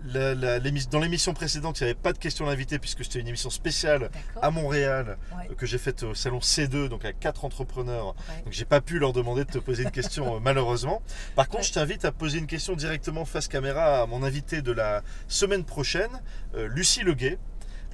la- 0.05 0.35
la- 0.35 0.59
l'émis- 0.59 0.87
dans 0.87 0.99
l'émission 0.99 1.33
précédente, 1.33 1.79
il 1.79 1.83
n'y 1.83 1.89
avait 1.91 1.99
pas 1.99 2.13
de 2.13 2.17
question 2.17 2.45
d'invité 2.45 2.79
puisque 2.79 3.03
c'était 3.03 3.19
une 3.19 3.27
émission 3.27 3.49
spéciale 3.49 4.09
à 4.41 4.51
Montréal 4.51 5.17
Ouais, 5.35 5.47
euh, 5.51 5.55
que 5.55 5.65
j'ai 5.65 5.77
faite 5.77 6.03
au 6.03 6.13
salon 6.15 6.39
C2, 6.39 6.87
donc 6.87 7.03
à 7.05 7.13
quatre 7.13 7.45
entrepreneurs. 7.45 8.15
ouais. 8.29 8.43
Donc 8.43 8.53
j'ai 8.53 8.65
pas 8.65 8.81
pu 8.81 8.99
leur 8.99 9.13
demander 9.13 9.43
de 9.45 9.51
te 9.51 9.57
poser 9.57 9.83
une 9.83 9.91
question 9.91 10.35
euh, 10.35 10.39
malheureusement. 10.41 11.01
Par 11.35 11.47
contre, 11.47 11.59
Ouais. 11.59 11.67
je 11.67 11.73
t'invite 11.73 12.05
à 12.05 12.11
poser 12.11 12.37
une 12.39 12.47
question 12.47 12.75
directement 12.75 13.25
face 13.25 13.47
caméra 13.47 14.01
à 14.01 14.05
mon 14.05 14.23
invité 14.23 14.61
de 14.61 14.71
la 14.71 15.03
semaine 15.27 15.63
prochaine, 15.63 16.21
euh, 16.55 16.67
Lucie 16.67 17.03
Leguet. 17.03 17.37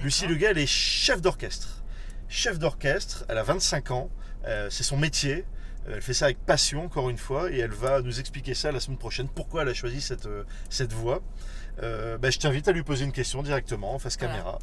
Lucie 0.00 0.26
Leguet, 0.26 0.48
elle 0.50 0.58
est 0.58 0.66
chef 0.66 1.20
d'orchestre. 1.20 1.82
Chef 2.28 2.58
d'orchestre, 2.58 3.24
elle 3.28 3.38
a 3.38 3.42
25 3.44 3.90
ans, 3.92 4.10
euh, 4.46 4.68
c'est 4.70 4.82
son 4.82 4.96
métier. 4.96 5.44
Elle 5.86 6.00
fait 6.00 6.14
ça 6.14 6.24
avec 6.24 6.38
passion, 6.38 6.84
encore 6.86 7.10
une 7.10 7.18
fois, 7.18 7.50
et 7.52 7.58
elle 7.58 7.70
va 7.70 8.00
nous 8.00 8.18
expliquer 8.18 8.54
ça 8.54 8.72
la 8.72 8.80
semaine 8.80 8.96
prochaine, 8.96 9.28
pourquoi 9.28 9.62
elle 9.62 9.68
a 9.68 9.74
choisi 9.74 10.00
cette, 10.00 10.26
cette 10.70 10.94
voie. 10.94 11.20
Euh, 11.82 12.18
bah, 12.18 12.30
je 12.30 12.38
t'invite 12.38 12.68
à 12.68 12.72
lui 12.72 12.82
poser 12.82 13.04
une 13.04 13.12
question 13.12 13.42
directement 13.42 13.94
en 13.94 13.98
face 13.98 14.16
caméra. 14.16 14.58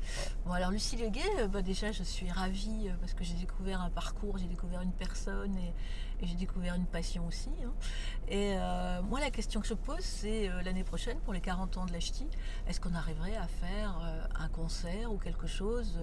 Bon, 0.45 0.53
alors 0.53 0.71
Lucie 0.71 0.95
Leguet, 0.95 1.21
euh, 1.39 1.47
bah, 1.47 1.61
déjà 1.61 1.91
je 1.91 2.03
suis 2.03 2.29
ravie 2.29 2.87
euh, 2.87 2.93
parce 3.01 3.13
que 3.13 3.23
j'ai 3.23 3.33
découvert 3.33 3.81
un 3.81 3.89
parcours, 3.89 4.37
j'ai 4.37 4.47
découvert 4.47 4.81
une 4.81 4.93
personne 4.93 5.55
et, 5.57 5.73
j'ai 6.23 6.35
découvert 6.35 6.75
une 6.75 6.85
passion 6.85 7.25
aussi. 7.27 7.49
Hein. 7.63 7.71
Et 8.29 8.55
moi, 9.09 9.19
la 9.19 9.29
question 9.29 9.59
que 9.61 9.67
je 9.67 9.73
pose, 9.73 9.99
c'est 9.99 10.49
l'année 10.63 10.83
prochaine, 10.83 11.17
pour 11.19 11.33
les 11.33 11.41
40 11.41 11.77
ans 11.77 11.85
de 11.85 11.91
l'Achti, 11.91 12.27
est-ce 12.67 12.79
qu'on 12.79 12.93
arriverait 12.93 13.35
à 13.35 13.47
faire 13.47 13.99
un 14.39 14.47
concert 14.47 15.11
ou 15.11 15.17
quelque 15.17 15.47
chose 15.47 15.99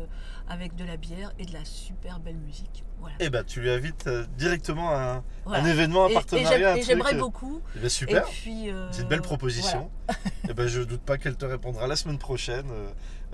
avec 0.48 0.74
de 0.74 0.84
la 0.84 0.96
bière 0.96 1.32
et 1.38 1.46
de 1.46 1.52
la 1.52 1.64
super 1.64 2.20
belle 2.20 2.36
musique? 2.36 2.84
Voilà. 3.00 3.16
Eh 3.20 3.30
ben, 3.30 3.44
tu 3.44 3.60
lui 3.60 3.70
invites 3.70 4.08
directement 4.36 4.90
à 4.90 5.22
un, 5.46 5.64
événement, 5.64 6.06
un 6.06 6.12
partenariat. 6.12 6.76
Et 6.76 6.82
j'aimerais 6.82 7.14
beaucoup. 7.14 7.62
Eh 7.76 7.78
ben, 7.78 7.88
super. 7.88 8.26
c'est 8.26 9.02
une 9.02 9.08
belle 9.08 9.22
proposition. 9.22 9.90
et 10.08 10.12
eh 10.50 10.54
ben, 10.54 10.66
je 10.66 10.82
doute 10.82 11.02
pas 11.02 11.16
qu'elle 11.16 11.36
te 11.36 11.46
répondra 11.46 11.86
la 11.86 11.96
semaine 11.96 12.18
prochaine 12.18 12.66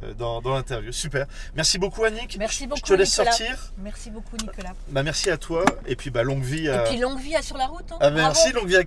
euh, 0.03 0.15
dans, 0.15 0.41
l'interview. 0.55 0.93
Super. 0.93 1.27
Merci 1.55 1.79
beaucoup 1.79 2.05
Annick. 2.05 2.37
Merci 2.39 2.67
beaucoup. 2.67 2.81
Je 2.85 2.93
te 2.93 2.95
laisse 2.95 3.13
sortir. 3.13 3.73
Merci 3.79 4.11
beaucoup 4.11 4.37
Nicolas. 4.37 4.73
Bah, 4.89 5.03
merci 5.03 5.31
à 5.31 5.37
toi 5.37 5.65
et 5.87 5.97
puis 5.97 6.11
bah, 6.11 6.23
longue 6.23 6.43
vie 6.43 6.69
à. 6.69 6.85
Et 6.85 6.91
puis 6.91 6.99
longue 6.99 7.21
vie 7.21 7.37
à 7.37 7.43
sur 7.43 7.57
la 7.57 7.67
route. 7.67 7.91
Hein. 7.93 7.99
Ah, 8.01 8.11
merci, 8.11 8.53
longue 8.53 8.67
vie 8.67 8.77
à, 8.77 8.83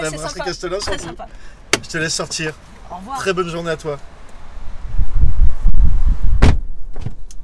la 0.00 0.10
brasserie. 0.10 0.40
Je 1.82 1.88
te 1.88 1.98
laisse 1.98 2.14
sortir. 2.14 2.54
Au 2.90 2.96
revoir. 2.96 3.18
Très 3.18 3.32
bonne 3.32 3.48
journée 3.48 3.70
à 3.70 3.76
toi. 3.76 3.98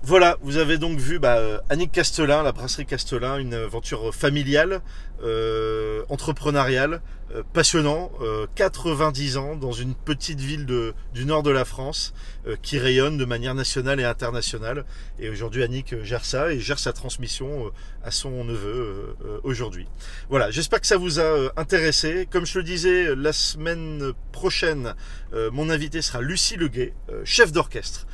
Voilà, 0.09 0.39
vous 0.41 0.57
avez 0.57 0.79
donc 0.79 0.99
vu 0.99 1.19
bah, 1.19 1.37
euh, 1.37 1.59
Annick 1.69 1.93
Castelin, 1.93 2.43
la 2.43 2.53
brasserie 2.53 2.87
Castelin, 2.87 3.37
une 3.37 3.53
aventure 3.53 4.15
familiale, 4.15 4.81
euh, 5.23 6.03
entrepreneuriale, 6.09 7.03
euh, 7.35 7.43
passionnant, 7.53 8.11
90 8.55 9.37
ans 9.37 9.55
dans 9.55 9.73
une 9.73 9.95
petite 9.95 10.41
ville 10.41 10.65
du 10.65 11.27
nord 11.27 11.43
de 11.43 11.51
la 11.51 11.67
France 11.67 12.15
qui 12.63 12.79
rayonne 12.79 13.19
de 13.19 13.27
manière 13.27 13.55
nationale 13.55 14.01
et 14.01 14.05
internationale. 14.05 14.87
Et 15.19 15.29
aujourd'hui, 15.29 15.63
Annick 15.63 16.03
gère 16.03 16.25
ça 16.25 16.53
et 16.53 16.59
gère 16.59 16.79
sa 16.79 16.95
transmission 16.95 17.71
à 18.03 18.11
son 18.11 18.45
neveu 18.45 19.15
aujourd'hui. 19.43 19.87
Voilà, 20.31 20.51
j'espère 20.51 20.81
que 20.81 20.87
ça 20.87 20.97
vous 20.97 21.21
a 21.21 21.53
intéressé. 21.59 22.27
Comme 22.31 22.47
je 22.47 22.57
le 22.57 22.65
disais, 22.65 23.15
la 23.15 23.35
semaine 23.35 24.13
prochaine, 24.33 24.95
mon 25.53 25.69
invité 25.69 26.01
sera 26.01 26.23
Lucie 26.23 26.57
Leguet, 26.57 26.95
chef 27.25 27.53
d'orchestre 27.53 28.07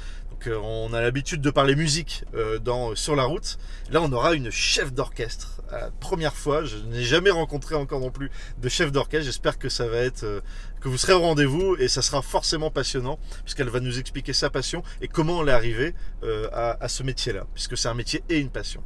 on 0.51 0.93
a 0.93 1.01
l'habitude 1.01 1.41
de 1.41 1.51
parler 1.51 1.75
musique 1.75 2.25
euh, 2.35 2.59
dans, 2.59 2.95
sur 2.95 3.17
la 3.17 3.25
route. 3.25 3.59
Là, 3.91 4.01
on 4.03 4.13
aura 4.13 4.35
une 4.35 4.51
chef 4.51 4.93
d'orchestre. 4.93 5.63
Première 5.99 6.37
fois, 6.37 6.65
je 6.65 6.77
n'ai 6.77 7.03
jamais 7.03 7.31
rencontré 7.31 7.75
encore 7.75 7.99
non 7.99 8.11
plus 8.11 8.31
de 8.63 8.69
chef 8.69 8.93
d'orchestre. 8.93 9.27
J'espère 9.27 9.59
que 9.59 9.69
ça 9.69 9.89
va 9.89 9.99
être, 9.99 10.23
euh, 10.23 10.41
que 10.81 10.89
vous 10.89 10.99
serez 10.99 11.15
au 11.15 11.21
rendez-vous 11.21 11.77
et 11.77 11.89
ça 11.89 12.01
sera 12.01 12.23
forcément 12.23 12.71
passionnant 12.71 13.19
puisqu'elle 13.43 13.69
va 13.69 13.81
nous 13.81 13.99
expliquer 13.99 14.33
sa 14.33 14.51
passion 14.51 14.85
et 15.01 15.09
comment 15.09 15.43
elle 15.43 15.49
est 15.49 15.53
arrivée 15.53 15.95
euh, 16.23 16.49
à, 16.53 16.89
ce 16.89 17.03
métier-là, 17.03 17.47
puisque 17.55 17.77
c'est 17.77 17.89
un 17.89 17.95
métier 17.95 18.23
et 18.29 18.39
une 18.39 18.51
passion. 18.51 18.83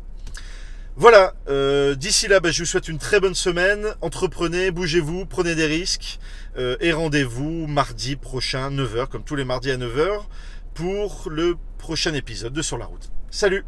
Voilà, 0.96 1.34
d'ici 1.94 2.26
là, 2.26 2.40
bah, 2.40 2.50
je 2.50 2.62
vous 2.62 2.66
souhaite 2.66 2.88
une 2.88 2.98
très 2.98 3.20
bonne 3.20 3.34
semaine. 3.34 3.86
Entreprenez, 4.00 4.72
bougez-vous, 4.72 5.26
prenez 5.26 5.54
des 5.54 5.66
risques 5.66 6.18
et 6.56 6.92
rendez-vous 6.92 7.68
mardi 7.68 8.16
prochain, 8.16 8.70
9h, 8.72 9.06
comme 9.06 9.22
tous 9.22 9.36
les 9.36 9.44
mardis 9.44 9.70
à 9.70 9.76
9h 9.76 10.22
pour 10.78 11.28
le 11.28 11.56
prochain 11.76 12.14
épisode 12.14 12.52
de 12.52 12.62
Sur 12.62 12.78
la 12.78 12.86
route. 12.86 13.10
Salut 13.32 13.64